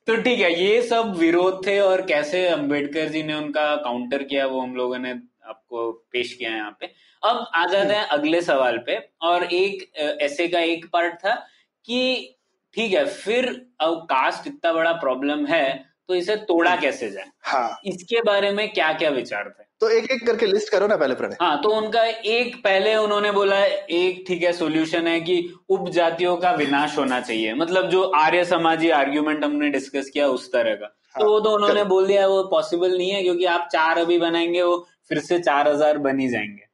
[0.07, 4.45] तो ठीक है ये सब विरोध थे और कैसे अंबेडकर जी ने उनका काउंटर किया
[4.47, 5.11] वो हम लोगों ने
[5.45, 6.91] आपको पेश किया है यहाँ पे।
[7.23, 11.35] अब आ जाते हैं अगले सवाल पे और एक ऐसे का एक पार्ट था
[11.85, 12.35] कि
[12.73, 13.49] ठीक है फिर
[13.81, 17.25] अब कास्ट इतना बड़ा प्रॉब्लम है तो इसे तोड़ा कैसे जाए?
[17.41, 19.63] हाँ। इसके बारे में क्या क्या विचार थे?
[19.81, 23.31] तो एक एक करके लिस्ट करो ना पहले प्रणय। हाँ तो उनका एक पहले उन्होंने
[23.31, 25.37] बोला एक ठीक है सॉल्यूशन है कि
[25.69, 30.75] उपजातियों का विनाश होना चाहिए। मतलब जो आर्य समाजी आर्ग्यूमेंट हमने डिस्कस किया उस तरह
[30.75, 33.99] का। हाँ, तो वो तो उन्होंने बोल दिया वो पॉसिबल नहीं है क्योंकि आप चार
[33.99, 34.77] अभी बनाएँगे वो
[35.09, 36.67] फिर से चार हज़ार बन ही जाएँगे।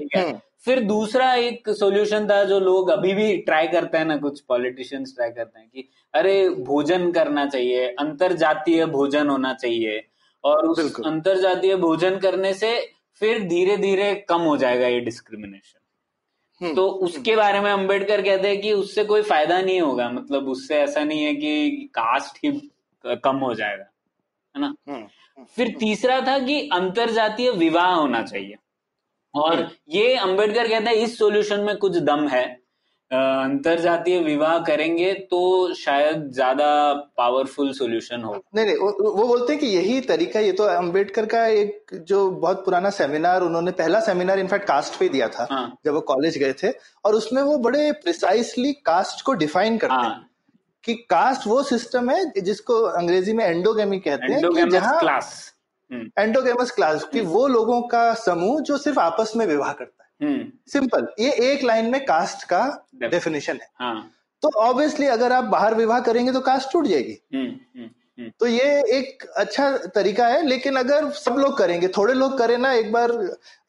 [0.00, 0.22] ठीक है?
[0.22, 4.40] हम्म। फिर दूसरा एक सॉल्यूशन था जो लोग अभी भी ट्राई करते हैं ना कुछ
[4.40, 10.02] पॉलिटिशियंस ट्राई करते हैं कि अरे भोजन करना चाहिए अंतर जातीय भोजन होना चाहिए।
[10.44, 12.70] और उस अंतर जातीय भोजन करने से
[13.20, 15.78] फिर धीरे धीरे कम हो जाएगा ये डिस्क्रिमिनेशन
[16.60, 20.48] हम्म, तो उसके बारे में अंबेडकर कहते हैं कि उससे कोई फ़ायदा नहीं होगा। मतलब
[20.48, 22.50] उससे ऐसा नहीं है कि कास्ट ही
[23.04, 23.84] कम हो जाएगा
[24.54, 24.74] है ना?
[24.88, 28.56] हम्म, फिर तीसरा था कि अंतर जातीय विवाह होना चाहिए।
[29.34, 32.44] और ये अंबेडकर कहते हैं इस सॉल्यूशन में कुछ दम है।
[33.10, 35.38] अंतर जातीय विवाह करेंगे तो
[35.74, 36.68] शायद ज़्यादा
[37.16, 41.26] पावरफुल सॉल्यूशन हो नहीं नहीं वो, वो बोलते हैं कि यही तरीका ये तो अंबेडकर
[41.26, 45.78] का एक जो बहुत पुराना सेमिनार उन्होंने पहला सेमिनार इनफैक्ट कास्ट पे दिया था हाँ।
[45.84, 46.72] जब वो कॉलेज गए थे
[47.04, 50.26] और उसमें वो बड़े प्रिसाइसली कास्ट को डिफाइन करते हैं। हाँ।
[50.84, 55.32] कि कास्ट वो सिस्टम है जिसको अंग्रेज़ी में एंडोगेमी कहते हैं जहाँ क्लास
[56.18, 60.70] एंडोगेमस क्लास की वो लोगों का समूह जो सिर्फ़ आपस में विवाह करता है। हम्म।
[60.72, 62.62] सिंपल ये एक लाइन में कास्ट का
[63.02, 64.10] डेफिनेशन है। हाँ।
[64.42, 68.46] तो ऑब्वियसली अगर आप बाहर विवाह करेंगे तो कास्ट टूट जाएगी। हम्म हम्म हम्म। तो
[68.46, 72.92] ये एक अच्छा तरीका है लेकिन अगर सब लोग करेंगे थोड़े लोग करें ना एक
[72.92, 73.12] बार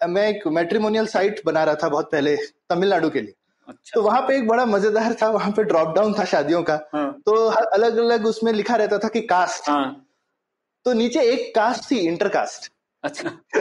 [0.08, 2.36] मैं एक मेट्रीमोनियल साइट बना रहा था बहुत पहले
[2.70, 3.34] तमिलनाडु के लिए।
[3.68, 6.80] अच्छा। तो वहाँ पे एक बड़ा मज़ेदार था वहाँ पे ड्रॉप डाउन था शादियों का।
[6.94, 10.06] हाँ। तो अलग अलग उसमें लिखा रहता था कि कास्ट हाँ।
[10.86, 12.72] तो नीचे एक कास्ट थी इंटर कास्ट
[13.04, 13.30] अच्छा।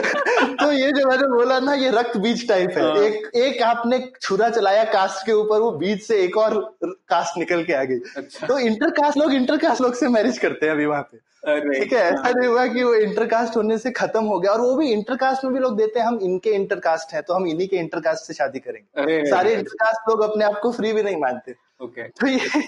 [0.61, 3.99] तो ये जो मैंने बोला ना ये रक्त बीज टाइप है। हाँ। एक एक आपने
[4.21, 7.99] छुरा चलाया कास्ट के ऊपर वो बीज से एक और कास्ट निकल के आ गई।
[8.17, 11.99] अच्छा। तो इंटरकास्ट लोग इंटरकास्ट लोग से मैरिज करते हैं अभी वहाँ पे। ठीक है
[11.99, 15.43] ऐसा नहीं हुआ कि वो इंटरकास्ट होने से खत्म हो गया और वो भी इंटरकास्ट
[15.45, 18.33] में भी लोग देते हैं हम इनके इंटरकास्ट हैं तो हम इन्हीं के इंटरकास्ट से
[18.33, 22.61] शादी करेंगे। सारे इंटरकास्ट लोग अपने आप को फ्री भी नहीं मानते। ओके तो ये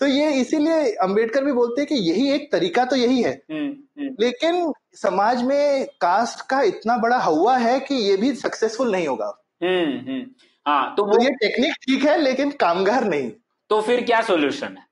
[0.00, 3.68] तो ये इसीलिए अंबेडकर भी बोलते हैं कि यही एक तरीका तो यही है। हम्म
[3.68, 9.06] हम्म। लेकिन समाज में कास्ट का इतना बड़ा हवा है कि ये भी सक्सेसफुल नहीं
[9.08, 10.22] होगा। हम्म हम्म।
[10.66, 13.30] हाँ तो तो ये टेक्निक ठीक है लेकिन कामगार नहीं।
[13.70, 14.89] तो फिर क्या सोल्यूशन है?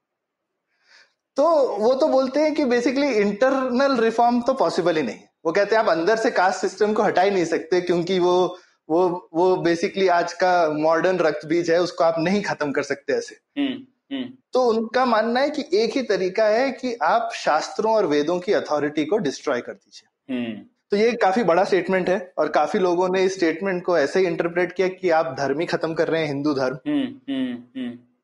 [1.38, 1.44] तो
[1.79, 5.83] वो तो बोलते हैं कि बेसिकली इंटरनल रिफॉर्म तो पॉसिबल ही नहीं। वो कहते हैं
[5.83, 10.09] आप अंदर से कास्ट सिस्टम को हटा ही नहीं सकते क्योंकि वो वो वो बेसिकली
[10.09, 14.24] आज का मॉडर्न रक्त बीज है उसको आप नहीं खत्म कर सकते ऐसे। हम्म हम्म।
[14.53, 18.53] तो उनका मानना है कि एक ही तरीका है कि आप शास्त्रों और वेदों की
[18.53, 23.09] अथॉरिटी को डिस्ट्रॉय कर दीजिए। हम्म। तो ये काफ़ी बड़ा स्टेटमेंट है और काफ़ी लोगों
[23.09, 26.20] ने इस स्टेटमेंट को ऐसे ही इंटरप्रेट किया कि आप धर्म ही खत्म कर रहे
[26.20, 26.77] हैं हिंदू धर्म।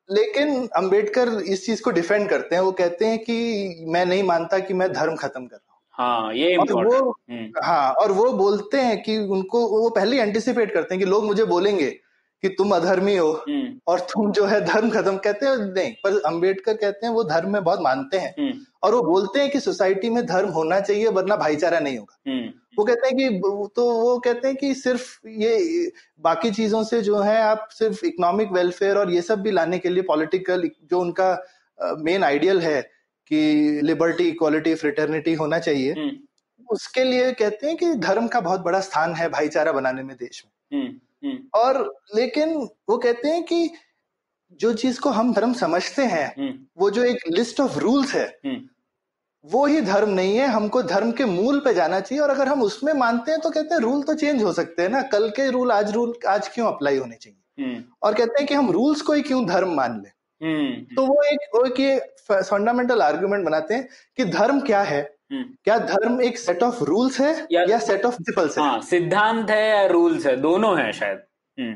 [0.08, 4.58] लेकिन अंबेडकर इस चीज़ को डिफेंड करते हैं वो कहते हैं कि मैं नहीं मानता
[4.58, 8.32] कि मैं धर्म खत्म कर रहा हूँ। हाँ ये और वो हम्म। हाँ और वो
[8.32, 11.90] बोलते हैं कि उनको वो पहले एंटिसिपेट करते हैं कि लोग मुझे बोलेंगे
[12.42, 16.20] कि तुम अधर्मी हो हम्म। और तुम जो है धर्म खत्म कहते हैं नहीं पर
[16.26, 19.60] अंबेडकर कहते हैं वो धर्म में बहुत मानते हैं। हम्म। और वो बोलते हैं कि
[19.60, 22.18] सोसाइटी में धर्म होना चाहिए वरना भाईचारा नहीं होगा।
[22.78, 23.40] वो कहते हैं कि
[23.76, 28.52] तो वो कहते हैं कि सिर्फ़ ये बाकी चीज़ों से जो है आप सिर्फ़ इकोनॉमिक
[28.52, 31.30] वेलफेयर और ये सब भी लाने के लिए पॉलिटिकल जो उनका
[31.78, 32.80] मेन आइडियल है
[33.30, 36.10] कि लिबर्टी इक्वालिटी फ्रिटर्निटी होना चाहिए हम्म।
[36.70, 40.44] उसके लिए कहते हैं कि धर्म का बहुत बड़ा स्थान है भाईचारा बनाने में देश
[40.44, 42.54] में। हम्म हम्म। और लेकिन
[42.88, 43.70] वो कहते हैं कि
[44.60, 46.34] जो चीज़ को हम धर्म समझते हैं
[46.78, 48.26] वो जो एक लिस्ट ऑफ़ रूल्स है
[49.44, 52.62] वो ही धर्म नहीं है हमको धर्म के मूल पे जाना चाहिए और अगर हम
[52.62, 55.50] उसमें मानते हैं तो कहते हैं रूल तो चेंज हो सकते हैं ना। कल के
[55.50, 57.64] रूल आज रूल आज क्यों अप्लाई होने चाहिए?
[57.64, 60.08] हम्म। और कहते हैं कि हम रूल्स को ही क्यों धर्म मान ले?
[60.46, 65.14] हम्म तो वो एक वो एक फंडामेंटल आर्ग्यूमेंट बनाते हैं कि धर्म क्या है?
[65.32, 68.64] हम्म। क्या धर्म एक सेट ऑफ़ रूल्स है या- या सेट ऑफ़ प्रिंसिपल्स है?
[68.64, 70.36] हाँ सिद्धांत है या रूल्स है?
[70.36, 71.18] दोनों है शायद।
[71.60, 71.74] हम्म।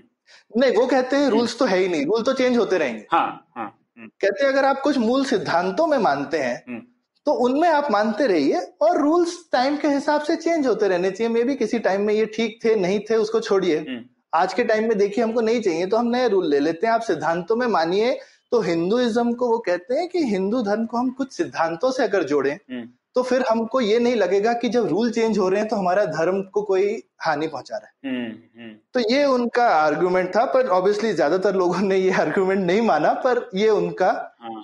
[0.60, 3.46] नहीं वो कहते हैं रूल्स तो है ही नहीं। रूल तो चेंज होते रहेंगे। हाँ
[3.56, 6.82] हाँ। हम्म। कहते हैं अगर आप कुछ मूल सिद्धांतों में मानते हैं हम्म।
[7.28, 11.32] तो उनमें आप मानते रहिए और रूल्स टाइम के हिसाब से चेंज होते रहने चाहिए।
[11.32, 14.00] मे भी किसी टाइम में ये ठीक थे नहीं थे उसको छोड़िए। हम्म।
[14.34, 16.94] आज के टाइम में देखिए हमको नहीं चाहिए तो हम नए रूल ले लेते हैं।
[16.94, 18.18] आप सिद्धांतों में मानिए।
[18.52, 22.22] तो हिंदुइज्म को वो कहते हैं कि हिंदू धर्म को हम कुछ सिद्धांतों से अगर
[22.24, 25.68] जोड़ें हम्म। तो फिर हमको ये नहीं लगेगा कि जब रूल चेंज हो रहे हैं
[25.68, 30.44] तो हमारा धर्म को कोई हानि पहुँचा रहा है। हम्म तो ये उनका आर्गुमेंट था
[30.44, 34.10] पर ऑब्वियसली ज़्यादातर लोगों ने ये आर्गुमेंट नहीं माना पर ये उनका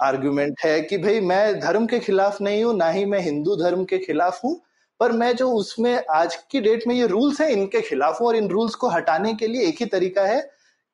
[0.02, 3.85] आर्गुमेंट है कि भाई मैं धर्म के खिलाफ नहीं हूँ ना ही मैं हिंदू धर्म
[3.85, 4.61] के खिलाफ हूँ
[5.00, 8.37] पर मैं जो उसमें आज की डेट में ये रूल्स हैं इनके खिलाफ हूँ और
[8.37, 10.40] इन रूल्स को हटाने के लिए एक ही तरीका है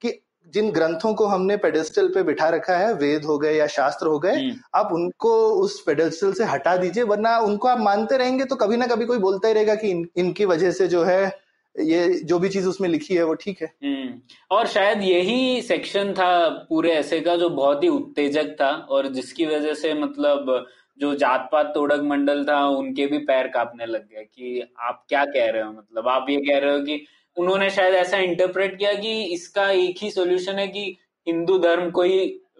[0.03, 0.13] कि
[0.55, 4.19] जिन ग्रंथों को हमने पेडेस्टल पे बिठा रखा है वेद हो गए या शास्त्र हो
[4.19, 8.57] गए हम्म। आप उनको उस पेडेस्टल से हटा दीजिए वरना उनको आप मानते रहेंगे तो
[8.57, 11.31] कभी ना कभी कोई बोलता ही रहेगा कि इन, इनकी वजह से जो है
[11.77, 16.13] ये जो भी चीज़ उसमें लिखी है वो ठीक है। हम्म। और शायद यही सेक्शन
[16.13, 20.67] था पूरे ऐसे का जो बहुत ही उत्तेजक था और जिसकी वजह से मतलब
[21.01, 25.25] जो जात पात तोड़क मंडल था उनके भी पैर कांपने लग गए कि आप क्या
[25.25, 25.71] कह रहे हो?
[25.73, 27.05] मतलब आप ये कह रहे हो कि
[27.37, 32.03] उन्होंने शायद ऐसा इंटरप्रेट किया कि इसका एक ही सोल्यूशन है कि हिंदू धर्म को
[32.03, 32.19] ही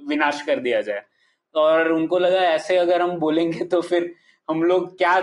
[0.09, 1.03] विनाश कर दिया जाए।
[1.55, 4.13] और उनको लगा ऐसे अगर हम बोलेंगे तो फिर
[4.51, 5.21] हम लोग क्या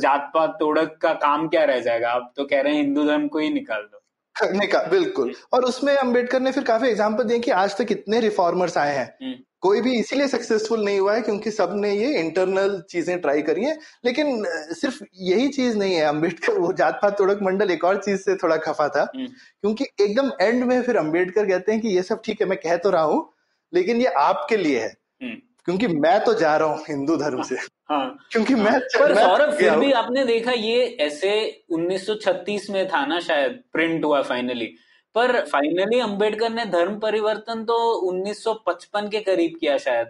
[0.00, 2.10] जात पात तोड़क का काम क्या रह जाएगा?
[2.10, 3.98] आप तो कह रहे हैं हिंदू धर्म को ही निकाल दो।
[4.58, 8.78] निकाल बिल्कुल। और उसमें अंबेडकर ने फिर काफ़ी एग्ज़ाम्पल दिए कि आज तक कितने रिफॉर्मर्स
[8.78, 13.20] आए हैं। हम्म। कोई भी इसीलिए सक्सेसफुल नहीं हुआ है क्योंकि सबने ये इंटरनल चीज़ें
[13.20, 14.44] ट्राई करी हैं। लेकिन
[14.74, 18.34] सिर्फ़ यही चीज़ नहीं है अंबेडकर वो जात पात तोड़क मंडल एक और चीज़ से
[18.34, 22.22] थोड़ा खफा था। हम्म। क्योंकि एकदम एंड में फिर अंबेडकर कहते हैं कि ये सब
[22.24, 23.28] ठीक है मैं कह तो रहा हूँ
[23.72, 24.88] लेकिन ये आपके लिए है।
[25.22, 27.56] हम्म। क्योंकि मैं तो जा रहा हूँ हिंदू धर्म से।
[27.90, 31.32] हाँ। क्योंकि मैं पर सौरभ फिर भी आपने देखा ये ऐसे
[31.72, 34.66] 1936 में था ना शायद प्रिंट हुआ फाइनली
[35.14, 40.06] पर फाइनली अंबेडकर ने धर्म परिवर्तन तो 1955 के करीब किया शायद।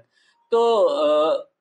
[0.52, 0.60] तो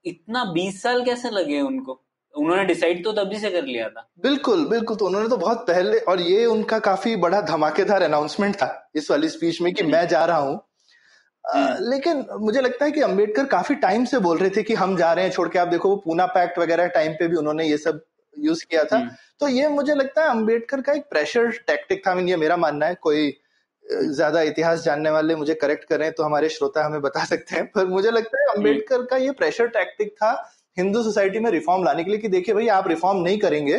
[0.06, 2.02] इतना 20 साल कैसे लगे उनको?
[2.34, 5.98] उन्होंने डिसाइड तो तभी से कर लिया था। बिल्कुल बिल्कुल तो उन्होंने तो बहुत पहले
[6.00, 10.26] और ये उनका काफ़ी बड़ा धमाकेदार अनाउंसमेंट था इस वाली स्पीच में कि मैं जा
[10.26, 10.60] रहा हूँ।
[11.46, 15.12] लेकिन मुझे लगता है कि अंबेडकर काफ़ी टाइम से बोल रहे थे कि हम जा
[15.14, 17.78] रहे हैं छोड़ के आप देखो वो पूना पैक्ट वगैरह टाइम पे भी उन्होंने ये
[17.78, 18.02] सब
[18.34, 22.14] यूज़ किया था। हम्म। तो ये मुझे लगता है अंबेडकर का एक प्रेशर टैक्टिक था।
[22.22, 23.34] ये मेरा मानना है कोई
[23.86, 27.86] ज़्यादा इतिहास जानने वाले मुझे करेक्ट करें तो हमारे श्रोता हमें बता सकते हैं। पर
[27.88, 30.32] मुझे लगता है अंबेडकर का ये प्रेशर टैक्टिक था
[30.78, 33.78] हिंदू सोसाइटी में रिफॉर्म लाने के लिए कि देखिए भाई आप रिफॉर्म नहीं करेंगे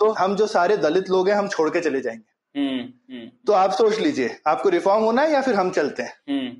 [0.00, 3.52] तो हम जो सारे दलित लोग हैं हम छोड़ के चले जाएँगे। हम्म हम्म। तो
[3.52, 6.12] आप सोच लीजिए आपको रिफॉर्म होना है या फिर हम चलते हैं?
[6.28, 6.56] हम्म हम्म।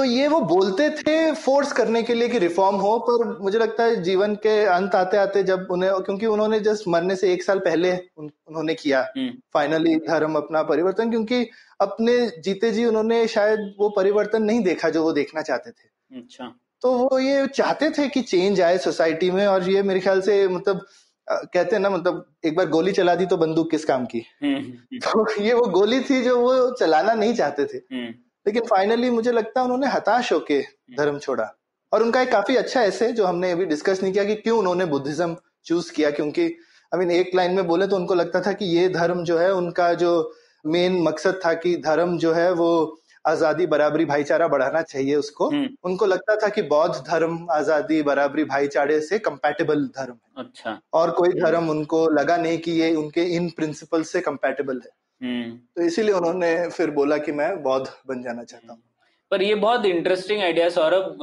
[0.00, 3.84] तो ये वो बोलते थे फोर्स करने के लिए कि रिफॉर्म हो पर मुझे लगता
[3.84, 7.58] है जीवन के अंत आते आते जब उन्हें क्योंकि उन्होंने जस्ट मरने से एक साल
[7.58, 13.74] पहले उन, उन्होंने किया। हम्म। फाइनली धर्म अपना परिवर्तन क्योंकि अपने जीते जी उन्होंने शायद
[13.78, 18.08] वो परिवर्तन नहीं देखा जो वो देखना चाहते थे। अच्छा। तो वो ये चाहते थे
[18.08, 20.86] कि चेंज आए सोसाइटी में और ये मेरे ख्याल से मतलब
[21.32, 24.22] कहते हैं ना मतलब एक बार गोली चला दी तो बंदूक किस काम की?
[24.42, 28.14] हम्म हम्म। तो ये वो गोली थी जो वो चलाना नहीं चाहते थे। हम्म।
[28.46, 30.60] लेकिन फाइनली मुझे लगता है उन्होंने हताश होके
[30.96, 31.54] धर्म छोड़ा।
[31.92, 34.84] और उनका एक काफ़ी अच्छा ऐसे जो हमने अभी डिस्कस नहीं किया कि क्यों उन्होंने
[34.84, 36.44] बुद्धिज्म चूज़ किया क्योंकि
[36.92, 39.52] आई मीन एक लाइन में बोले तो उनको लगता था कि ये धर्म जो है
[39.54, 40.32] उनका जो
[40.66, 45.68] मेन मकसद था कि धर्म जो है वो आज़ादी बराबरी भाईचारा बढ़ाना चाहिए उसको। हम्म,
[45.84, 51.10] उनको लगता था कि बौद्ध धर्म आज़ादी बराबरी भाईचारे से कंपैटिबल धर्म है। अच्छा। और
[51.10, 55.82] कोई धर्म उनको लगा नहीं कि ये उनके इन प्रिंसिपल से कंपैटिबल है। हम्म तो
[55.82, 58.82] इसीलिए उन्होंने फिर बोला कि मैं बौद्ध बन जाना चाहता हूँ।
[59.30, 61.18] पर ये बहुत इंटरेस्टिंग आइडिया सौरभ।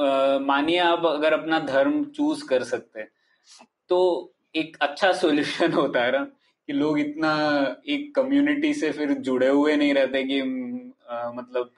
[0.46, 3.08] मानिए आप अगर अपना धर्म चूज़ कर सकते हैं
[3.88, 6.24] तो एक अच्छा सॉल्यूशन होता है ना
[6.66, 7.32] कि लोग इतना
[7.88, 11.70] एक कम्युनिटी से फिर जुड़े हुए नहीं रहते कि हम्म, अ, मतलब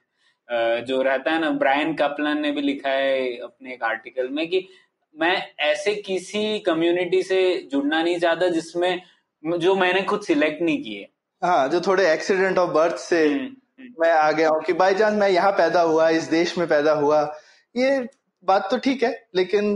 [0.49, 4.49] अ, जो रहता है ना ब्रायन कपलन ने भी लिखा है अपने एक आर्टिकल में
[4.49, 4.69] कि
[5.19, 9.03] मैं ऐसे किसी कम्युनिटी से जुड़ना नहीं चाहता जिसमें
[9.59, 11.10] जो मैंने खुद सिलेक्ट नहीं किए।
[11.43, 14.95] हाँ जो थोड़े एक्सीडेंट ऑफ़ बर्थ से हम्म, हम्म, मैं आ गया हूँ कि बाई
[14.95, 17.23] चांस मैं यहाँ पैदा हुआ इस देश में पैदा हुआ।
[17.75, 17.99] ये
[18.45, 19.73] बात तो ठीक है लेकिन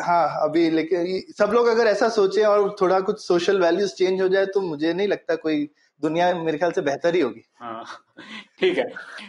[0.00, 1.06] हाँ अभी लेकिन
[1.38, 4.92] सब लोग अगर ऐसा सोचे और थोड़ा कुछ सोशल वैल्यूज़ चेंज हो जाए तो मुझे
[4.92, 5.64] नहीं लगता कोई
[6.02, 7.84] दुनिया मेरे ख्याल से बेहतर ही होगी। हाँ
[8.60, 8.84] ठीक है।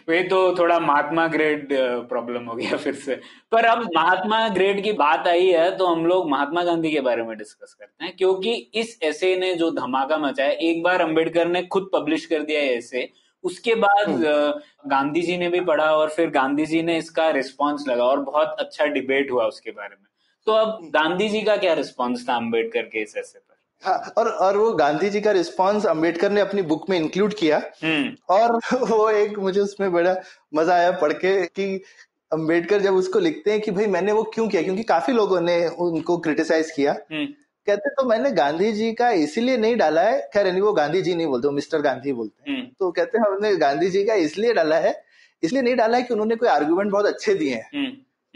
[0.10, 1.67] ये तो थोड़ा महात्मा ग्रेड
[2.10, 3.15] प्रॉब्लम हो गया फिर से।
[3.51, 7.23] पर अब महात्मा ग्रेड की बात आई है तो हम लोग महात्मा गांधी के बारे
[7.23, 11.62] में डिस्कस करते हैं क्योंकि इस ऐसे ने जो धमाका मचाया एक बार अंबेडकर ने
[11.67, 13.10] खुद पब्लिश कर दिया है ऐसे
[13.43, 14.23] उसके बाद
[14.88, 18.56] गांधी जी ने भी पढ़ा और फिर गांधी जी ने इसका रिस्पॉन्स लगा और बहुत
[18.60, 20.06] अच्छा डिबेट हुआ उसके बारे में।
[20.47, 23.39] तो अब गांधी जी का क्या रिस्पॉन्स था अंबेडकर के इस ऐसे
[23.83, 27.61] हाँ और और वो गांधी जी का रिस्पॉन्स अंबेडकर ने अपनी बुक में इंक्लूड किया।
[27.83, 28.59] हम्म। और
[28.89, 30.15] वो एक मुझे उसमें बड़ा
[30.53, 31.75] मज़ा आया पढ़ के कि
[32.31, 34.61] अंबेडकर जब उसको लिखते हैं कि भाई मैंने वो क्यों किया?
[34.61, 37.25] क्योंकि काफ़ी लोगों ने उनको क्रिटिसाइज किया। हम्म।
[37.67, 41.15] कहते तो मैंने गांधी जी का इसीलिए नहीं डाला है। खैर नहीं वो गांधी जी
[41.15, 44.13] नहीं बोलते वो मिस्टर गांधी बोलते हैं। हम्म। तो कहते हैं हमने गांधी जी का
[44.13, 45.01] इसलिए डाला है
[45.43, 47.69] इसलिए नहीं डाला है कि उन्होंने कोई आर्ग्यूमेंट बहुत अच्छे दिए हैं।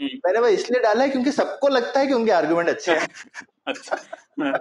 [0.02, 3.08] मैंने वो इसलिए डाला है क्योंकि सबको लगता है कि उनके आर्गुमेंट अच्छे हैं।
[3.66, 3.96] अच्छा।
[4.40, 4.52] हाँ,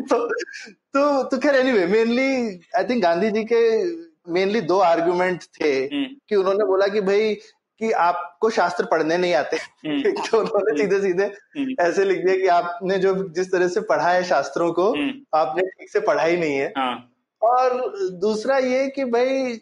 [0.00, 0.28] तो
[0.66, 3.84] तो तो खैर anyway mainly I think Gandhi ji के
[4.32, 7.34] मेनली दो आर्गुमेंट थे हम्म। कि उन्होंने बोला कि भाई
[7.78, 12.36] कि आपको शास्त्र पढ़ने नहीं आते। हम्म। तो उन्होंने सीधे सीधे हम्म। ऐसे लिख दिया
[12.36, 16.22] कि आपने जो जिस तरह से पढ़ा है शास्त्रों को हम्म, आपने ठीक से पढ़ा
[16.22, 19.60] ही नहीं है। हाँ। और दूसरा ये कि भाई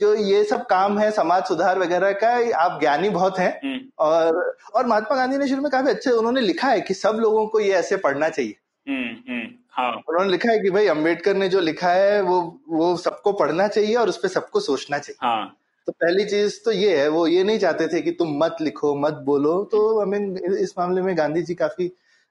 [0.00, 4.56] जो ये सब काम है समाज सुधार वगैरह का आप ज्ञानी बहुत हैं। हम्म। और
[4.74, 7.60] और महात्मा गांधी ने शुरू में काफ़ी अच्छे उन्होंने लिखा है कि सब लोगों को
[7.60, 11.60] ये ऐसे पढ़ना चाहिए। हम्म हम्म हाँ। उन्होंने लिखा है कि भाई अंबेडकर ने जो
[11.60, 15.92] लिखा है वो वो सबको पढ़ना चाहिए और उस पर सबको सोचना चाहिए। हाँ। तो
[15.92, 19.22] पहली चीज़ तो ये है वो ये नहीं चाहते थे कि तुम मत लिखो मत
[19.24, 21.86] बोलो। तो आई मीन इस मामले में गांधी जी काफ़ी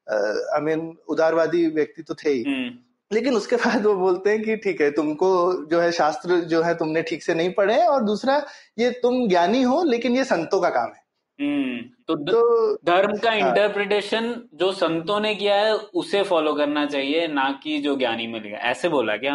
[0.08, 2.44] आई मीन उदारवादी व्यक्ति तो थे ही।
[3.12, 5.30] लेकिन उसके बाद वो बोलते हैं कि ठीक है तुमको
[5.66, 8.46] जो है शास्त्र जो है तुमने ठीक से नहीं पढ़े और दूसरा
[8.80, 11.08] ये तुम ज्ञानी हो लेकिन ये संतों का काम है
[11.40, 16.86] हम्म तो तो धर्म का हाँ। इंटरप्रिटेशन जो संतों ने किया है उसे फॉलो करना
[16.86, 19.34] चाहिए ना कि जो ज्ञानी में लिखा है। ऐसे बोला क्या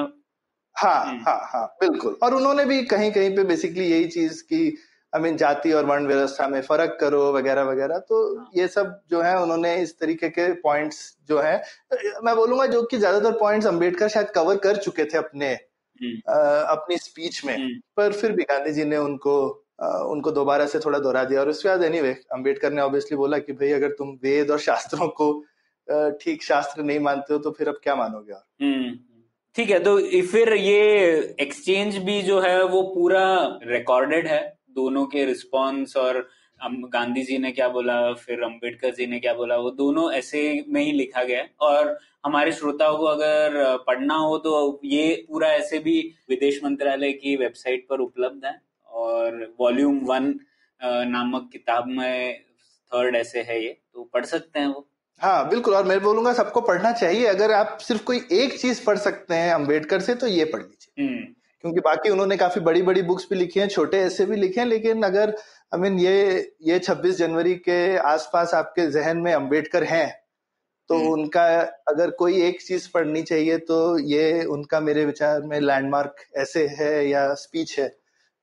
[0.77, 4.77] हाँ हम्म। हाँ हाँ बिल्कुल और उन्होंने भी कहीं कहीं पे बेसिकली यही चीज़ की
[5.15, 8.19] आई मीन जाति और वर्ण व्यवस्था में फ़र्क करो वगैरह वगैरह। तो
[8.57, 10.99] ये सब जो है उन्होंने इस तरीके के पॉइंट्स
[11.29, 11.57] जो है
[12.25, 16.67] मैं बोलूँगा जो कि ज़्यादातर पॉइंट्स अंबेडकर शायद कवर कर चुके थे अपने हम्म अ,
[16.71, 19.37] अपनी स्पीच में। हम्म पर फिर भी गांधी जी ने उनको
[19.81, 23.39] अ, उनको दोबारा से थोड़ा दोहरा दिया। और उसके बाद एनीवे अंबेडकर ने ऑब्वियसली बोला
[23.39, 25.33] कि भाई अगर तुम वेद और शास्त्रों को
[26.21, 28.45] ठीक शास्त्र नहीं मानते हो तो फिर अब क्या मानोगे और?
[28.63, 28.93] हम्म
[29.57, 29.97] ठीक है तो
[30.27, 33.25] फिर ये एक्सचेंज भी जो है वो पूरा
[33.63, 34.41] रिकॉर्डेड है।
[34.75, 36.29] दोनों के रिस्पॉन्स और
[36.61, 40.81] गांधी जी ने क्या बोला फिर अंबेडकर जी ने क्या बोला वो दोनों ऐसे में
[40.83, 45.79] ही लिखा गया है। और हमारे श्रोताओं को अगर पढ़ना हो तो ये पूरा ऐसे
[45.79, 46.01] भी
[46.31, 48.59] विदेश मंत्रालय की वेबसाइट पर उपलब्ध है।
[48.89, 50.35] और वॉल्यूम वन
[50.81, 52.39] नामक किताब में
[52.93, 54.87] थर्ड ऐसे है ये तो पढ़ सकते हैं वो।
[55.21, 58.99] हाँ बिल्कुल और मैं बोलूँगा सबको पढ़ना चाहिए। अगर आप सिर्फ़ कोई एक चीज़ पढ़
[58.99, 61.25] सकते हैं अंबेडकर से तो ये पढ़ लीजिए। हम्म।
[61.65, 64.67] क्योंकि बाकी उन्होंने काफ़ी बड़ी बड़ी बुक्स भी लिखी हैं छोटे ऐसे भी लिखे हैं
[64.67, 65.31] लेकिन अगर
[65.75, 66.17] आई मीन ये
[66.63, 70.09] ये 26 जनवरी के आसपास आपके जहन में अंबेडकर हैं
[70.91, 71.45] तो हम्म। उनका
[71.89, 76.93] अगर कोई एक चीज़ पढ़नी चाहिए तो ये उनका मेरे विचार में लैंडमार्क ऐसे है
[77.09, 77.89] या स्पीच है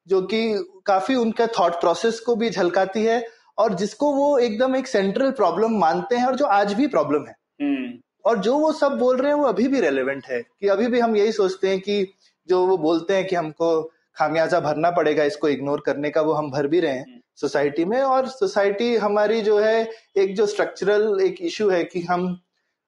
[0.08, 0.42] जो कि
[0.86, 3.24] काफ़ी उनका थॉट प्रोसेस को भी झलकाती है
[3.58, 7.36] और जिसको वो एकदम एक सेंट्रल प्रॉब्लम मानते हैं और जो आज भी प्रॉब्लम है
[7.62, 10.88] हम्म और जो वो सब बोल रहे हैं वो अभी भी रेलेवेंट है कि अभी
[10.88, 12.02] भी हम यही सोचते हैं कि
[12.50, 13.82] जो वो बोलते हैं कि हमको
[14.16, 18.02] खामियाजा भरना पड़ेगा इसको इग्नोर करने का वो हम भर भी रहे हैं सोसाइटी में।
[18.02, 22.40] और सोसाइटी हमारी जो है एक जो स्ट्रक्चरल एक इशू है कि हम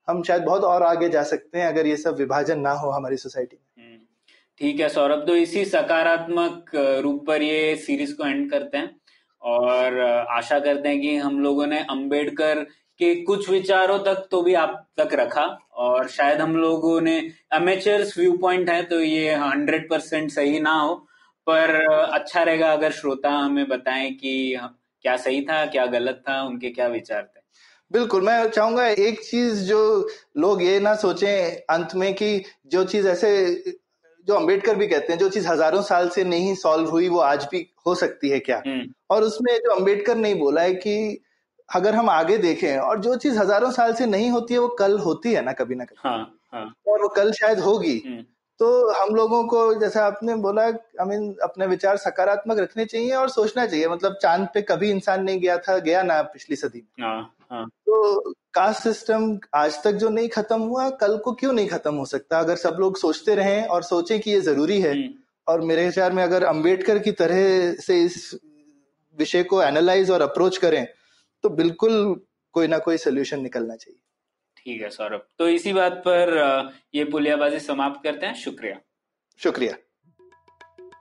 [0.08, 3.18] हम शायद बहुत और आगे जा सकते हैं अगर ये सब विभाजन ना हो हमारी
[3.18, 3.98] सोसाइटी में। हम्म।
[4.60, 8.96] ठीक है सौरभ तो इसी सकारात्मक रूप पर ये सीरीज़ को एंड करते हैं।
[9.42, 10.00] और
[10.30, 12.66] आशा करते हैं कि हम लोगों ने अंबेडकर
[13.00, 15.46] के कुछ विचारों तक तो भी आप तक रखा
[15.86, 17.18] और शायद हम लोगों ने
[17.52, 20.94] अमेचर्स व्यू पॉइंट है तो ये हंड्रेड परसेंट सही ना हो
[21.48, 21.76] पर
[22.14, 24.58] अच्छा रहेगा अगर श्रोता हमें बताएँ कि
[25.06, 27.42] क्या सही था क्या गलत था उनके क्या विचार थे।
[27.92, 29.80] बिल्कुल मैं चाहूँगा एक चीज़ जो
[30.38, 33.34] लोग ये ना सोचें अंत में कि जो चीज़ ऐसे
[34.28, 37.48] जो अंबेडकर भी कहते हैं जो चीज़ हज़ारों साल से नहीं सॉल्व हुई वो आज
[37.52, 38.62] भी हो सकती है क्या?
[38.68, 40.96] हम्म। और उसमें जो अंबेडकर नहीं बोला है कि
[41.70, 44.98] अगर हम आगे देखें और जो चीज़ हज़ारों साल से नहीं होती है वो कल
[45.00, 46.18] होती है ना कभी ना कभी। हाँ
[46.54, 48.22] हाँ। और वो कल शायद होगी। हम्म।
[48.60, 53.30] तो हम लोगों को जैसा आपने बोला आई मीन अपने विचार सकारात्मक रखने चाहिए और
[53.30, 57.06] सोचना चाहिए। मतलब चाँद पे कभी इंसान नहीं गया था गया ना पिछली सदी में।
[57.06, 61.68] हाँ हाँ। तो कास्ट सिस्टम आज तक जो नहीं खत्म हुआ कल को क्यों नहीं
[61.68, 62.40] खत्म हो सकता?
[62.40, 65.10] अगर सब लोग सोचते रहें और सोचें कि ये ज़रूरी है हम्म,
[65.48, 68.34] और मेरे विचार में अगर अंबेडकर की तरह से इस
[69.18, 70.86] विषय को एनालाइज और अप्रोच करें
[71.44, 71.94] तो बिल्कुल
[72.56, 74.00] कोई ना कोई सोल्यूशन निकलना चाहिए।
[74.58, 76.30] ठीक है सौरभ। तो इसी बात पर
[76.96, 78.80] ये पुलियाबाजी समाप्त करते हैं। शुक्रिया।
[79.40, 79.74] शुक्रिया।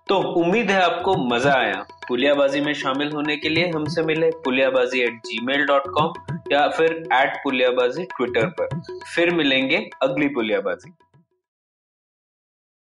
[0.09, 5.01] तो उम्मीद है आपको मज़ा आया। पुलियाबाजी में शामिल होने के लिए हमसे मिले Puliyabaazi
[5.01, 8.81] at gmail dot com या फिर एट पुलियाबाजी ट्विटर पर।
[9.15, 10.93] फिर मिलेंगे अगली पुलियाबाजी